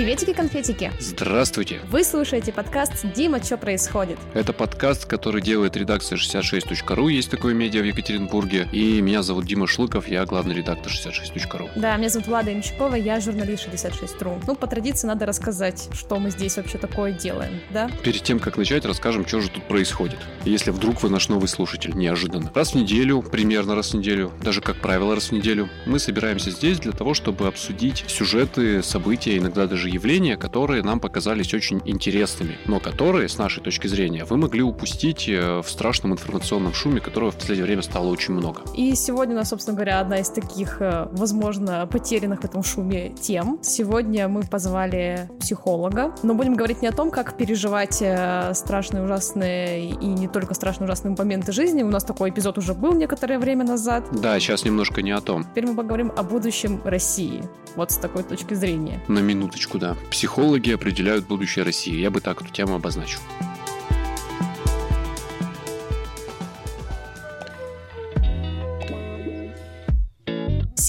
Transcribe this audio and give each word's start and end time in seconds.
Приветики, 0.00 0.32
конфетики! 0.32 0.90
Здравствуйте! 0.98 1.78
Вы 1.90 2.04
слушаете 2.04 2.54
подкаст 2.54 3.04
«Дима, 3.14 3.42
что 3.42 3.58
происходит?». 3.58 4.18
Это 4.32 4.54
подкаст, 4.54 5.04
который 5.04 5.42
делает 5.42 5.76
редакция 5.76 6.16
66.ru, 6.16 7.12
есть 7.12 7.30
такое 7.30 7.52
медиа 7.52 7.82
в 7.82 7.84
Екатеринбурге. 7.84 8.66
И 8.72 9.02
меня 9.02 9.22
зовут 9.22 9.44
Дима 9.44 9.66
Шлыков, 9.66 10.08
я 10.08 10.24
главный 10.24 10.54
редактор 10.54 10.90
66.ru. 10.90 11.68
Да, 11.76 11.98
меня 11.98 12.08
зовут 12.08 12.28
Влада 12.28 12.50
Имчукова, 12.50 12.94
я 12.94 13.20
журналист 13.20 13.68
66.ru. 13.68 14.42
Ну, 14.46 14.54
по 14.54 14.66
традиции 14.66 15.06
надо 15.06 15.26
рассказать, 15.26 15.90
что 15.92 16.18
мы 16.18 16.30
здесь 16.30 16.56
вообще 16.56 16.78
такое 16.78 17.12
делаем, 17.12 17.60
да? 17.68 17.90
Перед 18.02 18.22
тем, 18.22 18.38
как 18.38 18.56
начать, 18.56 18.86
расскажем, 18.86 19.26
что 19.26 19.42
же 19.42 19.50
тут 19.50 19.64
происходит. 19.64 20.20
Если 20.46 20.70
вдруг 20.70 21.02
вы 21.02 21.10
наш 21.10 21.28
новый 21.28 21.48
слушатель, 21.48 21.94
неожиданно. 21.94 22.50
Раз 22.54 22.72
в 22.72 22.76
неделю, 22.76 23.20
примерно 23.20 23.74
раз 23.74 23.90
в 23.90 23.98
неделю, 23.98 24.32
даже 24.42 24.62
как 24.62 24.76
правило 24.76 25.14
раз 25.14 25.24
в 25.28 25.32
неделю, 25.32 25.68
мы 25.84 25.98
собираемся 25.98 26.50
здесь 26.50 26.78
для 26.78 26.92
того, 26.92 27.12
чтобы 27.12 27.46
обсудить 27.46 28.06
сюжеты, 28.08 28.82
события, 28.82 29.36
иногда 29.36 29.66
даже 29.66 29.89
явления, 29.90 30.36
которые 30.36 30.82
нам 30.82 31.00
показались 31.00 31.52
очень 31.54 31.80
интересными, 31.84 32.58
но 32.66 32.80
которые, 32.80 33.28
с 33.28 33.38
нашей 33.38 33.62
точки 33.62 33.86
зрения, 33.86 34.24
вы 34.24 34.36
могли 34.36 34.62
упустить 34.62 35.28
э, 35.28 35.60
в 35.60 35.68
страшном 35.68 36.12
информационном 36.12 36.72
шуме, 36.72 37.00
которого 37.00 37.30
в 37.30 37.36
последнее 37.36 37.64
время 37.64 37.82
стало 37.82 38.08
очень 38.08 38.34
много. 38.34 38.62
И 38.76 38.94
сегодня 38.94 39.34
у 39.34 39.38
нас, 39.38 39.48
собственно 39.48 39.76
говоря, 39.76 40.00
одна 40.00 40.18
из 40.18 40.28
таких, 40.30 40.80
э, 40.80 41.08
возможно, 41.12 41.86
потерянных 41.90 42.40
в 42.40 42.44
этом 42.44 42.62
шуме 42.62 43.10
тем. 43.20 43.58
Сегодня 43.62 44.28
мы 44.28 44.42
позвали 44.42 45.28
психолога, 45.40 46.14
но 46.22 46.34
будем 46.34 46.54
говорить 46.54 46.82
не 46.82 46.88
о 46.88 46.92
том, 46.92 47.10
как 47.10 47.36
переживать 47.36 47.98
э, 48.00 48.52
страшные, 48.54 49.04
ужасные 49.04 49.90
и 49.90 50.06
не 50.06 50.28
только 50.28 50.54
страшные, 50.54 50.86
ужасные 50.86 51.14
моменты 51.16 51.52
жизни. 51.52 51.82
У 51.82 51.90
нас 51.90 52.04
такой 52.04 52.30
эпизод 52.30 52.58
уже 52.58 52.74
был 52.74 52.94
некоторое 52.94 53.38
время 53.38 53.64
назад. 53.64 54.04
Да, 54.12 54.38
сейчас 54.38 54.64
немножко 54.64 55.02
не 55.02 55.10
о 55.10 55.20
том. 55.20 55.44
Теперь 55.44 55.66
мы 55.66 55.74
поговорим 55.74 56.12
о 56.16 56.22
будущем 56.22 56.80
России. 56.84 57.42
Вот 57.76 57.92
с 57.92 57.96
такой 57.96 58.22
точки 58.22 58.54
зрения. 58.54 59.00
На 59.08 59.20
минуточку, 59.20 59.78
да. 59.80 59.96
Психологи 60.10 60.70
определяют 60.70 61.26
будущее 61.26 61.64
России. 61.64 61.94
Я 61.94 62.10
бы 62.10 62.20
так 62.20 62.42
эту 62.42 62.52
тему 62.52 62.76
обозначил. 62.76 63.18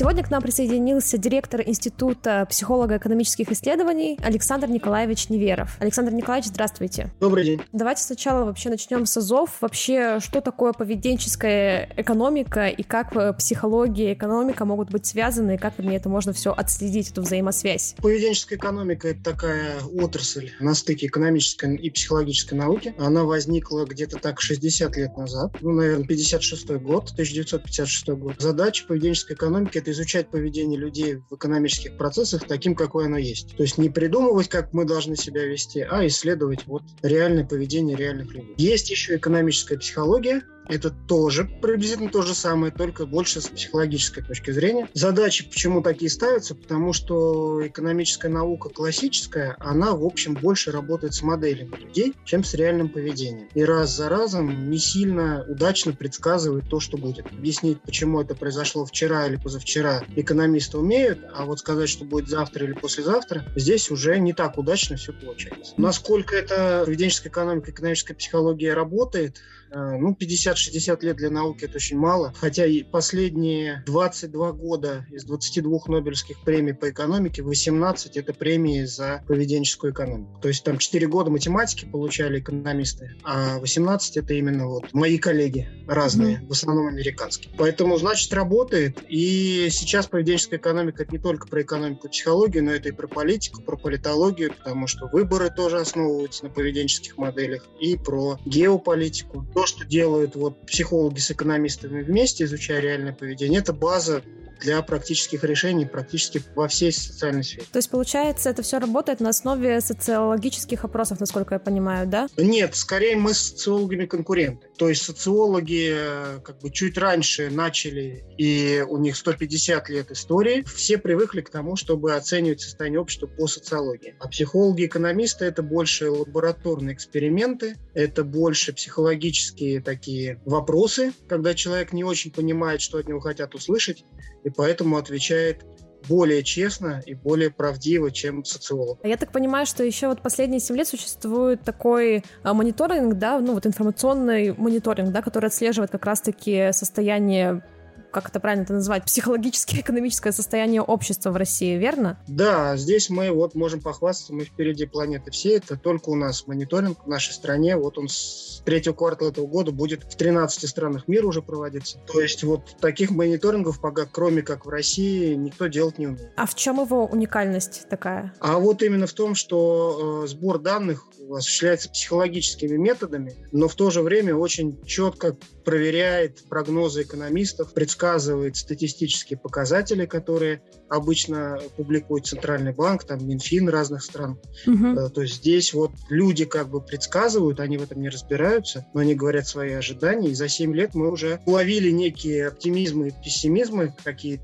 Сегодня 0.02 0.24
к 0.24 0.32
нам 0.32 0.42
присоединился 0.42 1.20
директор 1.20 1.62
Института 1.62 2.48
психолого-экономических 2.50 3.52
исследований 3.52 4.18
Александр 4.24 4.68
Николаевич 4.68 5.30
Неверов. 5.30 5.78
Александр 5.80 6.12
Николаевич, 6.12 6.50
здравствуйте. 6.50 7.12
Добрый 7.20 7.46
день. 7.46 7.62
Давайте 7.72 8.02
сначала 8.02 8.46
вообще 8.46 8.70
начнем 8.70 9.06
с 9.06 9.16
АЗОВ. 9.16 9.62
Вообще, 9.62 10.20
что 10.20 10.42
такое 10.42 10.74
поведенческая 10.74 11.88
экономика 11.98 12.66
и 12.66 12.82
как 12.82 13.16
э, 13.16 13.32
психология 13.34 14.10
и 14.10 14.14
экономика 14.16 14.66
могут 14.66 14.90
быть 14.90 15.06
связаны, 15.06 15.54
и 15.54 15.58
как 15.60 15.78
мне 15.78 15.98
это 15.98 16.10
можно 16.10 16.34
все 16.34 16.52
отследить, 16.52 17.12
эту 17.12 17.22
взаимосвязь? 17.22 17.94
Поведенческая 18.02 18.58
экономика– 18.58 19.08
это 19.10 19.24
такая 19.24 19.82
отрасль 19.84 20.50
на 20.60 20.74
стыке 20.74 21.06
экономической 21.06 21.76
и 21.76 21.92
психологической 21.92 22.58
науки. 22.58 22.96
Она 22.98 23.24
возникла 23.24 23.86
где-то 23.86 24.18
так 24.18 24.42
60 24.42 24.98
лет 24.98 25.16
назад, 25.16 25.58
ну, 25.62 25.74
наверное, 25.74 26.08
56 26.08 26.70
год, 26.78 27.12
1956 27.12 28.10
год. 28.18 28.34
Задача 28.40 28.88
поведенческой 28.88 29.36
экономики– 29.36 29.78
это 29.91 29.91
изучать 29.92 30.30
поведение 30.30 30.80
людей 30.80 31.22
в 31.30 31.36
экономических 31.36 31.98
процессах 31.98 32.48
таким, 32.48 32.76
какое 32.76 33.06
оно 33.06 33.18
есть. 33.18 33.56
То 33.56 33.64
есть 33.64 33.78
не 33.78 33.90
придумывать, 33.90 34.50
как 34.50 34.74
мы 34.74 34.86
должны 34.86 35.16
себя 35.16 35.46
вести, 35.46 35.82
а 35.82 36.06
исследовать 36.08 36.66
вот 36.68 36.84
реальное 37.02 37.46
поведение 37.46 37.96
реальных 37.96 38.34
людей. 38.34 38.56
Есть 38.58 38.90
еще 38.90 39.18
экономическая 39.18 39.78
психология, 39.78 40.42
это 40.68 40.92
тоже 41.08 41.46
приблизительно 41.62 42.10
то 42.10 42.22
же 42.22 42.34
самое, 42.34 42.72
только 42.72 43.06
больше 43.06 43.42
с 43.42 43.48
психологической 43.48 44.24
точки 44.24 44.52
зрения. 44.52 44.88
Задачи 44.94 45.48
почему 45.50 45.82
такие 45.82 46.10
ставятся? 46.10 46.56
Потому 46.56 46.94
что 46.94 47.66
экономическая 47.68 48.30
наука 48.30 48.70
классическая, 48.70 49.56
она, 49.60 49.94
в 49.94 50.06
общем, 50.06 50.34
больше 50.36 50.72
работает 50.72 51.14
с 51.14 51.22
моделями 51.22 51.76
людей, 51.76 52.14
чем 52.26 52.44
с 52.44 52.54
реальным 52.54 52.90
поведением. 52.90 53.50
И 53.54 53.64
раз 53.64 53.96
за 53.96 54.10
разом 54.10 54.70
не 54.70 54.78
сильно 54.78 55.46
удачно 55.48 55.94
предсказывает 55.94 56.70
то, 56.70 56.80
что 56.80 56.98
будет. 56.98 57.28
Объяснить, 57.28 57.82
почему 57.82 58.22
это 58.22 58.36
произошло 58.36 58.86
вчера 58.86 59.28
или 59.28 59.36
позавчера, 59.36 60.04
экономисты 60.16 60.78
умеют, 60.78 61.20
а 61.34 61.46
вот 61.46 61.60
сказать, 61.60 61.90
что 61.90 62.06
будет 62.06 62.30
завтра 62.30 62.66
или 62.66 62.74
послезавтра, 62.74 63.46
здесь 63.56 63.92
уже 63.92 64.20
не 64.20 64.34
так 64.34 64.58
удачно 64.58 64.96
все 64.98 65.14
получается. 65.14 65.74
Насколько 65.78 66.36
это 66.36 66.84
поведенческая 66.86 67.32
экономика, 67.32 67.72
экономическая 67.72 68.14
психология 68.14 68.74
работает, 68.74 69.42
ну, 69.74 70.16
50-60 70.20 71.06
лет 71.06 71.18
для 71.18 71.30
науки 71.30 71.66
это 71.66 71.76
очень 71.76 71.98
мало. 71.98 72.34
Хотя 72.38 72.66
и 72.66 72.84
последние 72.84 73.84
22 73.86 74.52
года 74.54 75.06
из 75.12 75.24
22 75.24 75.80
Нобелевских 75.88 76.42
премий 76.44 76.74
по 76.74 76.90
экономике 76.90 77.42
18 77.42 78.18
это 78.18 78.34
премии 78.34 78.84
за 78.84 79.24
поведенческую 79.28 79.94
экономику. 79.94 80.40
То 80.42 80.48
есть 80.48 80.64
там 80.64 80.78
4 80.78 81.08
года 81.08 81.32
математики 81.32 81.86
получали 81.86 82.40
экономисты, 82.40 83.16
а 83.24 83.60
18 83.60 84.18
это 84.18 84.34
именно 84.34 84.68
вот 84.68 84.94
мои 84.94 85.18
коллеги 85.18 85.70
разные, 85.88 86.38
mm-hmm. 86.38 86.48
в 86.48 86.52
основном 86.52 86.88
американские. 86.88 87.54
Поэтому, 87.58 87.98
значит, 87.98 88.34
работает. 88.34 89.00
И 89.10 89.70
сейчас 89.72 90.08
поведенческая 90.08 90.60
экономика 90.60 91.04
это 91.04 91.12
не 91.12 91.20
только 91.20 91.48
про 91.48 91.62
экономику 91.62 92.08
и 92.08 92.10
психологию, 92.10 92.64
но 92.64 92.72
это 92.72 92.90
и 92.90 92.92
про 92.92 93.08
политику, 93.08 93.62
про 93.62 93.78
политологию, 93.78 94.54
потому 94.54 94.88
что 94.88 95.08
выборы 95.08 95.50
тоже 95.50 95.80
основываются 95.80 96.46
на 96.46 96.50
поведенческих 96.50 97.18
моделях, 97.18 97.68
и 97.80 97.98
про 97.98 98.40
геополитику 98.46 99.46
то, 99.62 99.68
что 99.68 99.86
делают 99.86 100.36
вот 100.36 100.60
психологи 100.66 101.20
с 101.20 101.30
экономистами 101.30 102.02
вместе, 102.02 102.46
изучая 102.46 102.80
реальное 102.80 103.14
поведение, 103.14 103.60
это 103.60 103.74
база 103.74 104.24
для 104.62 104.82
практических 104.82 105.44
решений 105.44 105.86
практически 105.86 106.42
во 106.56 106.68
всей 106.68 106.92
социальной 106.92 107.44
сфере. 107.44 107.66
То 107.72 107.78
есть, 107.78 107.90
получается, 107.90 108.50
это 108.50 108.62
все 108.62 108.80
работает 108.80 109.20
на 109.20 109.30
основе 109.30 109.82
социологических 109.82 110.86
опросов, 110.86 111.20
насколько 111.20 111.56
я 111.56 111.60
понимаю, 111.60 112.08
да? 112.08 112.28
Нет, 112.38 112.76
скорее 112.76 113.16
мы 113.16 113.34
с 113.34 113.40
социологами 113.40 114.06
конкуренты. 114.06 114.68
То 114.78 114.90
есть 114.90 115.04
социологи 115.04 115.94
э, 115.94 116.40
как 116.44 116.60
бы 116.60 116.72
чуть 116.72 116.98
раньше 116.98 117.50
начали, 117.50 118.24
и 118.38 118.84
у 118.88 118.98
них 118.98 119.16
150 119.16 119.90
лет 119.90 120.12
истории. 120.12 120.64
Все 120.64 120.98
привыкли 120.98 121.42
к 121.42 121.50
тому, 121.50 121.76
чтобы 121.76 122.16
оценивать 122.16 122.62
состояние 122.62 123.00
общества 123.00 123.28
по 123.28 123.48
социологии. 123.48 124.16
А 124.20 124.28
психологи-экономисты— 124.28 125.46
это 125.52 125.62
больше 125.62 126.10
лабораторные 126.10 126.96
эксперименты, 126.96 127.76
это 127.94 128.24
больше 128.24 128.74
психологические 128.74 129.82
такие 129.82 130.42
вопросы, 130.46 131.14
когда 131.28 131.54
человек 131.54 131.94
не 131.94 132.04
очень 132.04 132.32
понимает, 132.32 132.82
что 132.82 132.98
от 132.98 133.08
него 133.08 133.20
хотят 133.20 133.56
услышать, 133.56 134.04
и 134.44 134.50
поэтому 134.50 134.98
отвечает 134.98 135.66
более 136.08 136.44
честно 136.44 137.02
и 137.06 137.14
более 137.14 137.52
правдиво, 137.52 138.12
чем 138.12 138.44
социолог. 138.44 139.00
Я 139.04 139.18
так 139.18 139.32
понимаю, 139.32 139.66
что 139.66 139.84
еще 139.84 140.08
вот 140.08 140.22
последние 140.22 140.60
7 140.60 140.76
лет 140.76 140.88
существует 140.88 141.62
такой 141.62 142.24
а, 142.44 142.54
мониторинг, 142.54 143.16
да, 143.16 143.40
ну 143.40 143.54
вот 143.54 143.66
информационный 143.66 144.54
мониторинг, 144.54 145.12
да, 145.12 145.22
который 145.22 145.48
отслеживает 145.48 145.92
как 145.92 146.06
раз-таки 146.06 146.72
состояние 146.74 147.64
как 148.12 148.30
это 148.30 148.40
правильно 148.40 148.64
это 148.64 148.74
назвать, 148.74 149.06
психологическое 149.06 149.82
экономическое 149.82 150.32
состояние 150.32 150.82
общества 150.82 151.32
в 151.32 151.38
России, 151.38 151.78
верно? 151.78 152.20
Да, 152.28 152.78
здесь 152.78 153.10
мы 153.10 153.32
вот 153.32 153.56
можем 153.56 153.82
похвастаться, 153.82 154.34
мы 154.34 154.46
впереди 154.46 154.86
планеты 154.86 155.32
всей, 155.32 155.58
это 155.58 155.78
только 155.78 156.10
у 156.10 156.16
нас 156.16 156.48
мониторинг 156.48 157.06
в 157.06 157.08
нашей 157.08 157.34
стране, 157.34 157.78
вот 157.78 157.98
он 157.98 158.08
с 158.08 158.62
третьего 158.66 158.94
квартала 158.94 159.30
этого 159.30 159.48
года 159.48 159.72
будет 159.72 160.04
в 160.04 160.16
13 160.16 160.70
странах 160.70 161.08
мира 161.08 161.26
уже 161.26 161.42
проводиться. 161.42 161.98
То 162.08 162.22
есть 162.22 162.44
вот 162.44 162.78
таких 162.80 163.12
мониторингов 163.12 163.80
пока, 163.80 164.06
кроме 164.06 164.42
как 164.42 164.66
в 164.66 164.70
России, 164.70 165.34
никто 165.34 165.68
делать 165.68 165.98
не 165.98 166.08
умеет. 166.08 166.32
А 166.36 166.46
в 166.46 166.56
чем 166.56 166.82
его 166.82 167.06
уникальность 167.06 167.88
такая? 167.90 168.34
А 168.40 168.60
вот 168.60 168.84
именно 168.84 169.08
в 169.08 169.14
том, 169.14 169.36
что 169.36 170.24
э, 170.24 170.28
сбор 170.28 170.60
данных 170.60 171.08
осуществляется 171.30 171.90
психологическими 171.90 172.78
методами, 172.78 173.36
но 173.52 173.68
в 173.68 173.76
то 173.76 173.90
же 173.90 174.02
время 174.02 174.36
очень 174.36 174.84
четко 174.86 175.38
проверяет 175.64 176.44
прогнозы 176.50 177.04
экономистов, 177.04 177.74
предсказывает 178.02 178.58
статистические 178.58 179.38
показатели, 179.38 180.08
которые 180.08 180.64
обычно 180.90 181.60
публикует 181.78 182.26
Центральный 182.26 182.74
банк, 182.74 183.04
там 183.04 183.24
Минфин 183.28 183.70
разных 183.70 184.04
стран. 184.04 184.40
Угу. 184.66 185.10
То 185.10 185.22
есть 185.22 185.36
здесь 185.36 185.72
вот 185.76 185.92
люди 186.10 186.46
как 186.46 186.70
бы 186.70 186.82
предсказывают, 186.82 187.60
они 187.60 187.78
в 187.78 187.84
этом 187.84 188.02
не 188.02 188.10
разбираются, 188.10 188.88
но 188.96 189.02
они 189.02 189.14
говорят 189.14 189.48
свои 189.48 189.74
ожидания, 189.74 190.30
и 190.30 190.34
за 190.34 190.50
7 190.50 190.74
лет 190.74 190.96
мы 190.96 191.12
уже 191.12 191.42
уловили 191.46 191.92
некие 191.92 192.48
оптимизмы 192.48 193.10
и 193.10 193.14
пессимизмы, 193.24 193.94
какие 194.04 194.42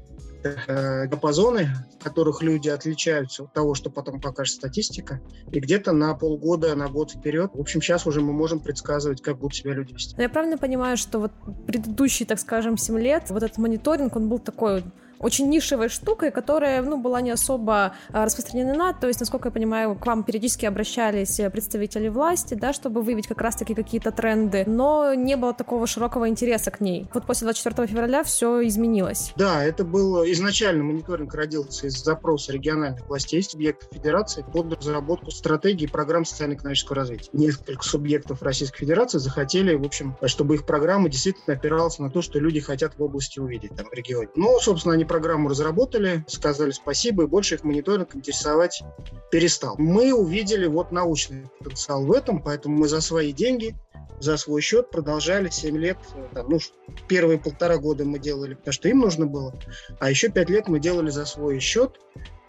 э, 0.67 1.07
диапазоны, 1.07 1.69
в 1.99 2.03
которых 2.03 2.41
люди 2.41 2.69
отличаются 2.69 3.43
от 3.43 3.53
того, 3.53 3.75
что 3.75 3.89
потом 3.89 4.21
покажет 4.21 4.55
статистика, 4.55 5.19
и 5.51 5.59
где-то 5.59 5.91
на 5.91 6.13
полгода, 6.13 6.75
на 6.75 6.87
год 6.87 7.11
вперед. 7.11 7.51
В 7.53 7.59
общем, 7.59 7.81
сейчас 7.81 8.07
уже 8.07 8.21
мы 8.21 8.33
можем 8.33 8.59
предсказывать, 8.59 9.21
как 9.21 9.37
будут 9.37 9.55
себя 9.55 9.73
люди 9.73 9.93
вести. 9.93 10.15
Я 10.21 10.29
правильно 10.29 10.57
понимаю, 10.57 10.97
что 10.97 11.19
вот 11.19 11.31
предыдущие, 11.65 12.27
так 12.27 12.39
скажем, 12.39 12.77
7 12.77 12.99
лет, 12.99 13.29
вот 13.29 13.43
этот 13.43 13.57
мониторинг, 13.57 14.15
он 14.15 14.29
был 14.29 14.39
такой 14.39 14.83
очень 15.19 15.49
нишевой 15.49 15.89
штукой, 15.89 16.31
которая, 16.31 16.81
ну, 16.81 16.97
была 16.97 17.21
не 17.21 17.31
особо 17.31 17.93
а, 18.11 18.25
распространена, 18.25 18.93
то 18.93 19.07
есть, 19.07 19.19
насколько 19.19 19.49
я 19.49 19.51
понимаю, 19.51 19.95
к 19.95 20.05
вам 20.05 20.23
периодически 20.23 20.65
обращались 20.65 21.39
представители 21.51 22.07
власти, 22.07 22.53
да, 22.53 22.73
чтобы 22.73 23.01
выявить 23.01 23.27
как 23.27 23.41
раз-таки 23.41 23.73
какие-то 23.73 24.11
тренды, 24.11 24.63
но 24.67 25.13
не 25.13 25.35
было 25.37 25.53
такого 25.53 25.87
широкого 25.87 26.29
интереса 26.29 26.71
к 26.71 26.79
ней. 26.79 27.07
Вот 27.13 27.25
после 27.25 27.45
24 27.45 27.87
февраля 27.87 28.23
все 28.23 28.65
изменилось. 28.67 29.33
Да, 29.35 29.63
это 29.63 29.83
был 29.83 30.23
изначально 30.25 30.83
мониторинг 30.83 31.33
родился 31.33 31.87
из 31.87 32.03
запроса 32.03 32.53
региональных 32.53 33.07
властей, 33.07 33.41
субъектов 33.43 33.89
федерации 33.91 34.45
под 34.51 34.73
разработку 34.73 35.31
стратегии 35.31 35.87
программ 35.87 36.25
социально-экономического 36.25 36.95
развития. 36.95 37.29
Несколько 37.33 37.83
субъектов 37.83 38.41
Российской 38.41 38.79
Федерации 38.79 39.17
захотели, 39.17 39.75
в 39.75 39.83
общем, 39.83 40.15
чтобы 40.25 40.55
их 40.55 40.65
программа 40.65 41.09
действительно 41.09 41.55
опиралась 41.55 41.99
на 41.99 42.09
то, 42.09 42.21
что 42.21 42.39
люди 42.39 42.59
хотят 42.59 42.97
в 42.97 43.03
области 43.03 43.39
увидеть, 43.39 43.75
там, 43.75 43.87
в 43.87 43.93
регионе. 43.93 44.29
Ну, 44.35 44.59
собственно, 44.59 44.95
они 44.95 45.05
программу 45.07 45.49
разработали, 45.49 46.23
сказали 46.27 46.71
спасибо, 46.71 47.23
и 47.23 47.27
больше 47.27 47.55
их 47.55 47.63
мониторинг 47.63 48.15
интересовать 48.15 48.83
перестал. 49.31 49.75
Мы 49.77 50.13
увидели 50.13 50.67
вот 50.67 50.91
научный 50.91 51.49
потенциал 51.59 52.05
в 52.05 52.11
этом, 52.11 52.41
поэтому 52.41 52.77
мы 52.77 52.87
за 52.87 53.01
свои 53.01 53.31
деньги 53.31 53.75
за 54.19 54.37
свой 54.37 54.61
счет 54.61 54.89
продолжали 54.89 55.49
7 55.49 55.77
лет. 55.77 55.97
Там, 56.33 56.49
ну, 56.49 56.59
первые 57.07 57.37
полтора 57.39 57.77
года 57.77 58.05
мы 58.05 58.19
делали, 58.19 58.55
потому 58.55 58.73
что 58.73 58.89
им 58.89 58.99
нужно 58.99 59.27
было, 59.27 59.53
а 59.99 60.09
еще 60.09 60.29
5 60.29 60.49
лет 60.49 60.67
мы 60.67 60.79
делали 60.79 61.09
за 61.09 61.25
свой 61.25 61.59
счет, 61.59 61.99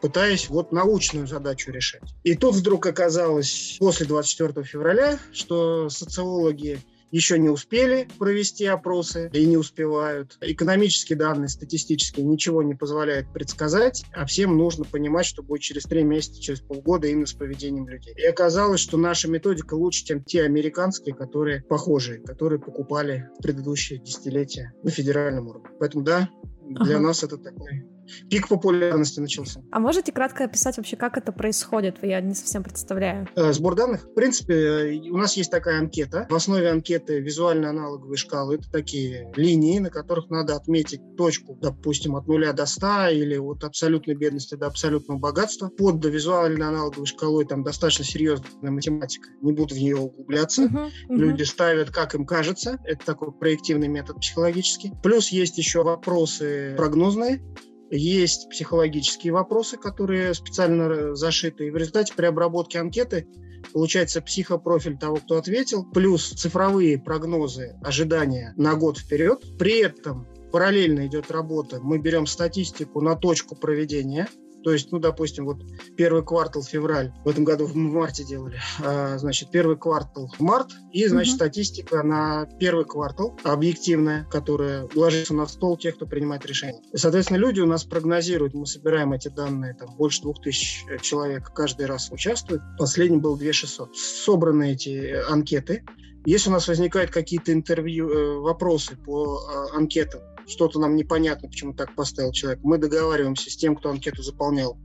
пытаясь 0.01 0.49
вот 0.49 0.73
научную 0.73 1.27
задачу 1.27 1.71
решать. 1.71 2.03
И 2.23 2.35
тут 2.35 2.55
вдруг 2.55 2.87
оказалось 2.87 3.77
после 3.79 4.07
24 4.07 4.65
февраля, 4.65 5.19
что 5.33 5.89
социологи 5.89 6.81
еще 7.11 7.39
не 7.39 7.49
успели 7.49 8.09
провести 8.19 8.67
опросы 8.67 9.31
и 9.33 9.47
не 9.47 9.57
успевают. 9.57 10.37
Экономические 10.41 11.19
данные, 11.19 11.49
статистические, 11.49 12.27
ничего 12.27 12.63
не 12.63 12.75
позволяют 12.75 13.33
предсказать, 13.33 14.05
а 14.13 14.27
всем 14.27 14.57
нужно 14.57 14.85
понимать, 14.85 15.27
что 15.27 15.43
будет 15.43 15.63
через 15.63 15.85
три 15.85 16.05
месяца, 16.05 16.41
через 16.41 16.61
полгода 16.61 17.07
именно 17.07 17.27
с 17.27 17.33
поведением 17.33 17.89
людей. 17.89 18.15
И 18.17 18.25
оказалось, 18.25 18.81
что 18.81 18.97
наша 18.97 19.29
методика 19.29 19.75
лучше, 19.75 20.05
чем 20.05 20.23
те 20.25 20.43
американские, 20.43 21.15
которые 21.15 21.63
похожие, 21.63 22.21
которые 22.21 22.61
покупали 22.61 23.29
в 23.39 23.43
предыдущие 23.43 23.99
десятилетия 23.99 24.73
на 24.83 24.91
федеральном 24.91 25.49
уровне. 25.49 25.69
Поэтому 25.79 26.05
да, 26.05 26.29
для 26.63 26.97
ага. 26.97 27.07
нас 27.07 27.23
это 27.23 27.39
такой 27.39 27.85
пик 28.31 28.49
популярности 28.49 29.21
начался. 29.21 29.63
А 29.71 29.81
можете 29.81 30.13
кратко 30.13 30.45
описать 30.45 30.77
вообще, 30.77 30.97
как 30.97 31.17
это 31.17 31.33
происходит? 31.33 31.99
Я 32.03 32.21
не 32.21 32.35
совсем 32.35 32.63
представляю. 32.63 33.29
Э, 33.37 33.53
сбор 33.53 33.75
данных. 33.75 34.05
В 34.05 34.15
принципе, 34.15 34.55
э, 34.55 35.11
у 35.11 35.17
нас 35.17 35.37
есть 35.37 35.51
такая 35.51 35.79
анкета. 35.79 36.27
В 36.31 36.35
основе 36.35 36.71
анкеты 36.71 37.21
визуально 37.21 37.71
аналоговые 37.71 38.17
шкалы. 38.17 38.57
Это 38.57 38.71
такие 38.71 39.33
линии, 39.37 39.79
на 39.79 39.91
которых 39.91 40.31
надо 40.31 40.57
отметить 40.57 41.01
точку, 41.17 41.57
допустим, 41.61 42.17
от 42.17 42.27
нуля 42.27 42.53
до 42.53 42.67
100 42.67 43.09
или 43.09 43.37
от 43.37 43.65
абсолютной 43.65 44.15
бедности 44.15 44.55
до 44.55 44.67
абсолютного 44.67 45.19
богатства. 45.19 45.69
Под 45.69 46.05
визуально 46.05 46.69
аналоговой 46.69 47.07
шкалой 47.07 47.45
там 47.45 47.63
достаточно 47.63 48.05
серьезная 48.05 48.71
математика. 48.71 49.29
Не 49.43 49.53
буду 49.53 49.75
в 49.75 49.79
нее 49.79 49.97
углубляться. 49.97 50.65
Uh-huh, 50.65 50.87
uh-huh. 50.87 51.17
Люди 51.17 51.43
ставят, 51.43 51.91
как 51.91 52.15
им 52.15 52.27
кажется. 52.27 52.79
Это 52.85 53.05
такой 53.05 53.33
проективный 53.33 53.89
метод 53.89 54.21
психологический. 54.21 54.93
Плюс 55.03 55.29
есть 55.29 55.59
еще 55.59 55.83
вопросы 55.83 56.75
прогнозные. 56.77 57.43
Есть 57.91 58.51
психологические 58.51 59.33
вопросы, 59.33 59.77
которые 59.77 60.35
специально 60.35 61.15
зашиты. 61.15 61.67
И 61.67 61.71
в 61.71 61.77
результате 61.77 62.13
при 62.15 62.27
обработке 62.27 62.79
анкеты 62.79 63.27
получается 63.73 64.21
психопрофиль 64.21 64.99
того, 64.99 65.17
кто 65.17 65.37
ответил, 65.37 65.85
плюс 65.85 66.29
цифровые 66.31 66.99
прогнозы, 66.99 67.77
ожидания 67.83 68.55
на 68.57 68.75
год 68.75 68.99
вперед. 68.99 69.43
При 69.59 69.81
этом 69.81 70.27
параллельно 70.53 71.07
идет 71.07 71.31
работа. 71.31 71.81
Мы 71.81 71.99
берем 71.99 72.27
статистику 72.27 73.01
на 73.01 73.17
точку 73.17 73.57
проведения 73.57 74.29
то 74.65 74.73
есть, 74.73 74.93
ну, 74.93 74.99
допустим, 74.99 75.45
вот 75.45 75.63
первый 75.97 76.25
квартал 76.25 76.63
февраль, 76.63 77.13
в 77.25 77.29
этом 77.29 77.45
году 77.45 77.67
в 77.67 77.75
марте 77.75 78.25
делали, 78.25 78.61
а, 78.83 79.19
значит, 79.19 79.51
первый 79.51 79.77
квартал 79.77 80.33
март, 80.39 80.71
и, 80.93 81.07
значит, 81.07 81.35
угу. 81.35 81.39
статистика 81.39 82.03
на 82.03 82.47
первый 82.59 82.85
квартал 82.85 83.39
объективная, 83.45 84.25
которая 84.31 84.89
ложится 84.95 85.35
на 85.35 85.47
стол 85.47 85.77
тех, 85.77 85.97
кто 85.97 86.07
принимает 86.07 86.45
решения. 86.47 86.81
Соответственно, 86.95 87.39
люди 87.39 87.61
у 87.61 87.67
нас 87.67 87.85
прогнозируют, 87.85 88.55
мы 88.55 88.67
собираем 88.67 89.13
эти 89.13 89.29
данные, 89.29 89.75
там, 89.75 89.95
больше 89.97 90.23
двух 90.23 90.41
тысяч 90.41 90.85
человек 91.03 91.53
каждый 91.55 91.87
раз 91.87 92.11
участвуют. 92.11 92.63
Последний 92.79 93.19
был 93.19 93.37
2600. 93.37 93.97
Собраны 93.97 94.73
эти 94.73 95.23
анкеты, 95.29 95.85
если 96.25 96.51
у 96.51 96.53
нас 96.53 96.69
возникают 96.69 97.11
какие-то 97.11 97.53
интервью, 97.53 98.11
э, 98.11 98.39
вопросы 98.41 98.97
по 98.97 99.39
э, 99.39 99.77
анкетам, 99.77 100.21
что-то 100.49 100.81
нам 100.81 100.97
непонятно, 100.97 101.49
почему 101.49 101.75
так 101.75 101.95
поставил 101.95 102.33
человек, 102.33 102.61
мы 102.63 102.79
договариваемся 102.79 103.51
с 103.51 103.57
тем, 103.57 103.77
кто 103.77 103.91
анкету 103.91 104.23
заполнял, 104.23 104.79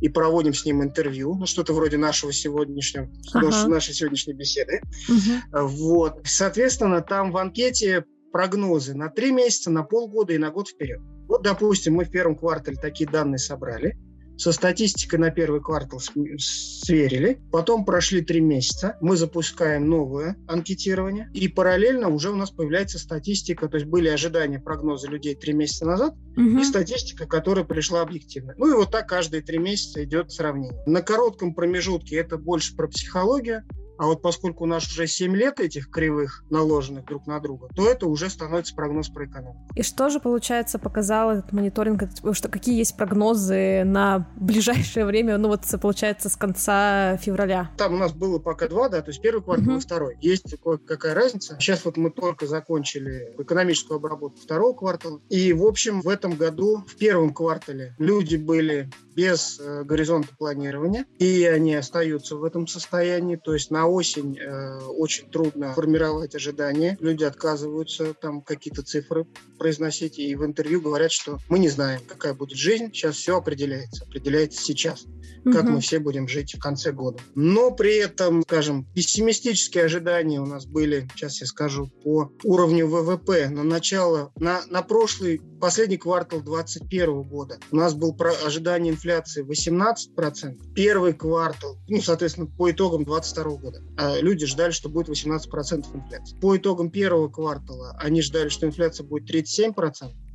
и 0.00 0.08
проводим 0.08 0.54
с 0.54 0.64
ним 0.64 0.82
интервью, 0.82 1.34
ну, 1.34 1.46
что-то 1.46 1.72
вроде 1.72 1.96
нашего 1.96 2.32
сегодняшнего, 2.32 3.08
ага. 3.34 3.68
нашей 3.68 3.94
сегодняшней 3.94 4.34
беседы. 4.34 4.80
Угу. 5.08 5.66
Вот. 5.66 6.20
Соответственно, 6.24 7.00
там 7.00 7.32
в 7.32 7.36
анкете 7.36 8.04
прогнозы 8.32 8.94
на 8.94 9.08
три 9.08 9.32
месяца, 9.32 9.70
на 9.70 9.82
полгода 9.82 10.32
и 10.32 10.38
на 10.38 10.50
год 10.50 10.68
вперед. 10.68 11.00
Вот, 11.28 11.42
допустим, 11.42 11.94
мы 11.94 12.04
в 12.04 12.10
первом 12.10 12.36
квартале 12.36 12.76
такие 12.76 13.08
данные 13.08 13.38
собрали, 13.38 13.98
со 14.38 14.52
статистикой 14.52 15.18
на 15.18 15.30
первый 15.30 15.60
квартал 15.60 16.00
сверили. 16.00 17.40
Потом 17.50 17.84
прошли 17.84 18.22
три 18.22 18.40
месяца. 18.40 18.96
Мы 19.00 19.16
запускаем 19.16 19.88
новое 19.88 20.36
анкетирование. 20.46 21.28
И 21.34 21.48
параллельно 21.48 22.08
уже 22.08 22.30
у 22.30 22.36
нас 22.36 22.50
появляется 22.50 22.98
статистика. 22.98 23.68
То 23.68 23.76
есть 23.78 23.88
были 23.88 24.08
ожидания, 24.08 24.60
прогнозы 24.60 25.08
людей 25.08 25.34
три 25.34 25.52
месяца 25.52 25.84
назад. 25.84 26.14
Угу. 26.36 26.60
И 26.60 26.64
статистика, 26.64 27.26
которая 27.26 27.64
пришла 27.64 28.00
объективно. 28.00 28.54
Ну 28.56 28.70
и 28.70 28.76
вот 28.76 28.92
так 28.92 29.08
каждые 29.08 29.42
три 29.42 29.58
месяца 29.58 30.04
идет 30.04 30.30
сравнение. 30.30 30.82
На 30.86 31.02
коротком 31.02 31.52
промежутке 31.52 32.16
это 32.16 32.38
больше 32.38 32.76
про 32.76 32.86
психологию. 32.86 33.64
А 33.98 34.06
вот 34.06 34.22
поскольку 34.22 34.64
у 34.64 34.66
нас 34.66 34.86
уже 34.86 35.06
7 35.06 35.34
лет 35.36 35.60
этих 35.60 35.90
кривых 35.90 36.44
наложенных 36.50 37.04
друг 37.04 37.26
на 37.26 37.40
друга, 37.40 37.68
то 37.74 37.88
это 37.88 38.06
уже 38.06 38.30
становится 38.30 38.74
прогноз 38.74 39.08
про 39.08 39.26
экономику. 39.26 39.58
И 39.74 39.82
что 39.82 40.08
же, 40.08 40.20
получается, 40.20 40.78
показал 40.78 41.32
этот 41.32 41.52
мониторинг, 41.52 42.02
что 42.32 42.48
какие 42.48 42.78
есть 42.78 42.96
прогнозы 42.96 43.82
на 43.84 44.30
ближайшее 44.36 45.04
время, 45.04 45.36
ну 45.38 45.48
вот, 45.48 45.62
получается, 45.80 46.28
с 46.28 46.36
конца 46.36 47.16
февраля? 47.18 47.70
Там 47.76 47.94
у 47.94 47.98
нас 47.98 48.12
было 48.12 48.38
пока 48.38 48.68
два, 48.68 48.88
да, 48.88 49.02
то 49.02 49.10
есть 49.10 49.20
первый 49.20 49.42
квартал 49.42 49.74
uh-huh. 49.74 49.78
и 49.78 49.80
второй. 49.80 50.16
Есть 50.20 50.54
какая 50.86 51.14
разница. 51.14 51.56
Сейчас 51.58 51.84
вот 51.84 51.96
мы 51.96 52.10
только 52.10 52.46
закончили 52.46 53.34
экономическую 53.38 53.96
обработку 53.96 54.40
второго 54.40 54.74
квартала. 54.74 55.20
И, 55.28 55.52
в 55.52 55.64
общем, 55.64 56.00
в 56.02 56.08
этом 56.08 56.36
году, 56.36 56.84
в 56.86 56.96
первом 56.96 57.34
квартале, 57.34 57.94
люди 57.98 58.36
были 58.36 58.90
без 59.14 59.58
э, 59.58 59.82
горизонта 59.82 60.28
планирования, 60.38 61.04
и 61.18 61.44
они 61.44 61.74
остаются 61.74 62.36
в 62.36 62.44
этом 62.44 62.68
состоянии. 62.68 63.34
То 63.34 63.52
есть 63.52 63.72
на 63.72 63.87
осень 63.88 64.38
э, 64.38 64.78
очень 64.86 65.30
трудно 65.30 65.72
формировать 65.74 66.34
ожидания. 66.34 66.96
Люди 67.00 67.24
отказываются 67.24 68.14
там 68.14 68.42
какие-то 68.42 68.82
цифры 68.82 69.26
произносить, 69.58 70.18
и 70.18 70.34
в 70.34 70.44
интервью 70.44 70.80
говорят, 70.80 71.12
что 71.12 71.38
мы 71.48 71.58
не 71.58 71.68
знаем, 71.68 72.00
какая 72.06 72.34
будет 72.34 72.56
жизнь, 72.56 72.92
сейчас 72.92 73.16
все 73.16 73.36
определяется, 73.36 74.04
определяется 74.04 74.62
сейчас 74.62 75.06
как 75.44 75.64
угу. 75.64 75.72
мы 75.72 75.80
все 75.80 75.98
будем 75.98 76.28
жить 76.28 76.54
в 76.54 76.58
конце 76.58 76.92
года. 76.92 77.18
Но 77.34 77.70
при 77.70 77.96
этом, 77.96 78.42
скажем, 78.42 78.84
пессимистические 78.94 79.84
ожидания 79.84 80.40
у 80.40 80.46
нас 80.46 80.66
были, 80.66 81.08
сейчас 81.14 81.40
я 81.40 81.46
скажу, 81.46 81.90
по 82.02 82.30
уровню 82.44 82.86
ВВП 82.86 83.48
на 83.48 83.62
начало, 83.62 84.32
на, 84.36 84.60
на 84.68 84.82
прошлый, 84.82 85.40
последний 85.60 85.96
квартал 85.96 86.40
2021 86.40 87.22
года 87.22 87.58
у 87.70 87.76
нас 87.76 87.94
был 87.94 88.14
про 88.14 88.32
ожидание 88.44 88.92
инфляции 88.92 89.44
18%. 89.44 90.72
Первый 90.74 91.12
квартал, 91.12 91.78
ну, 91.88 92.00
соответственно, 92.00 92.46
по 92.46 92.70
итогам 92.70 93.04
2022 93.04 93.56
года, 93.56 93.77
люди 94.20 94.46
ждали, 94.46 94.70
что 94.70 94.88
будет 94.88 95.08
18% 95.08 95.86
инфляции. 95.94 96.36
По 96.40 96.56
итогам 96.56 96.90
первого 96.90 97.28
квартала 97.28 97.96
они 97.98 98.22
ждали, 98.22 98.48
что 98.48 98.66
инфляция 98.66 99.04
будет 99.04 99.28
37%. 99.30 99.74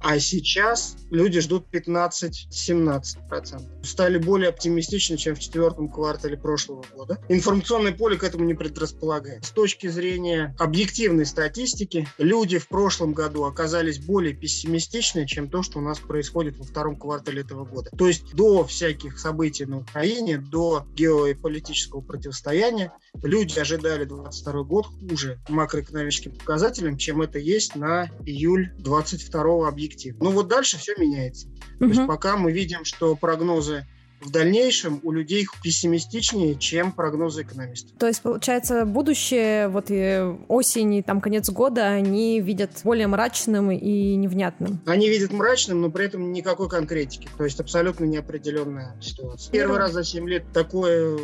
А 0.04 0.20
сейчас 0.20 0.98
люди 1.12 1.40
ждут 1.40 1.68
15-17%. 1.72 3.86
Стали 3.86 4.18
более 4.18 4.50
оптимистичны, 4.50 5.16
чем 5.16 5.36
в 5.36 5.40
четвертом 5.40 5.88
квартале 5.88 6.38
прошлого 6.38 6.84
года. 6.94 7.18
Информационное 7.30 7.94
поле 7.94 8.18
к 8.18 8.24
этому 8.26 8.44
не 8.44 8.54
предрасполагает. 8.54 9.46
С 9.46 9.52
точки 9.52 9.88
зрения 9.88 10.54
объективной 10.60 11.26
статистики, 11.26 12.06
люди 12.18 12.58
в 12.58 12.68
прошлом 12.68 13.14
году 13.14 13.46
оказались 13.46 13.98
более 13.98 14.34
пессимистичны, 14.34 15.26
чем 15.26 15.50
то, 15.50 15.64
что 15.64 15.80
у 15.80 15.82
нас 15.82 16.00
происходит 16.00 16.58
во 16.58 16.66
втором 16.66 16.98
квартале 16.98 17.42
этого 17.42 17.64
года. 17.64 17.90
То 17.98 18.10
есть 18.10 18.34
до 18.34 18.66
всяких 18.66 19.18
событий 19.18 19.66
на 19.66 19.78
Украине, 19.78 20.38
до 20.38 20.86
геополитического 20.96 22.02
противостояния, 22.02 22.92
люди 23.24 23.58
ожидали 23.58 24.04
22 24.04 24.64
год 24.64 24.88
хуже 24.88 25.40
макроэкономическим 25.48 26.34
показателям, 26.34 26.98
чем 26.98 27.22
это 27.22 27.40
есть 27.40 27.78
на 27.78 28.10
июль 28.26 28.74
22 28.80 29.72
объективно. 29.94 30.26
Ну 30.26 30.32
вот 30.32 30.48
дальше 30.48 30.78
все 30.78 30.94
меняется. 30.98 31.48
То 31.80 31.86
есть 31.86 32.06
пока 32.08 32.38
мы 32.38 32.52
видим, 32.52 32.86
что 32.86 33.16
прогнозы 33.16 33.86
в 34.22 34.32
дальнейшем 34.32 35.02
у 35.04 35.12
людей 35.12 35.46
пессимистичнее, 35.62 36.56
чем 36.56 36.94
прогнозы 36.94 37.42
экономистов. 37.42 37.98
То 37.98 38.08
есть, 38.08 38.22
получается, 38.22 38.86
будущее, 38.86 39.68
вот 39.68 39.88
и 39.90 40.22
осень, 40.48 40.94
и 40.94 41.02
там 41.02 41.20
конец 41.20 41.50
года, 41.50 41.88
они 41.88 42.40
видят 42.40 42.72
более 42.86 43.08
мрачным 43.08 43.70
и 43.70 44.16
невнятным? 44.16 44.80
Они 44.86 45.10
видят 45.10 45.34
мрачным, 45.34 45.82
но 45.82 45.92
при 45.92 46.06
этом 46.06 46.32
никакой 46.32 46.70
конкретики. 46.70 47.28
То 47.38 47.44
есть 47.44 47.60
абсолютно 47.60 48.06
неопределенная 48.06 48.96
ситуация. 49.02 49.52
Первый 49.52 49.78
раз 49.78 49.92
за 49.92 50.06
7 50.06 50.26
лет 50.30 50.46
такое 50.54 51.20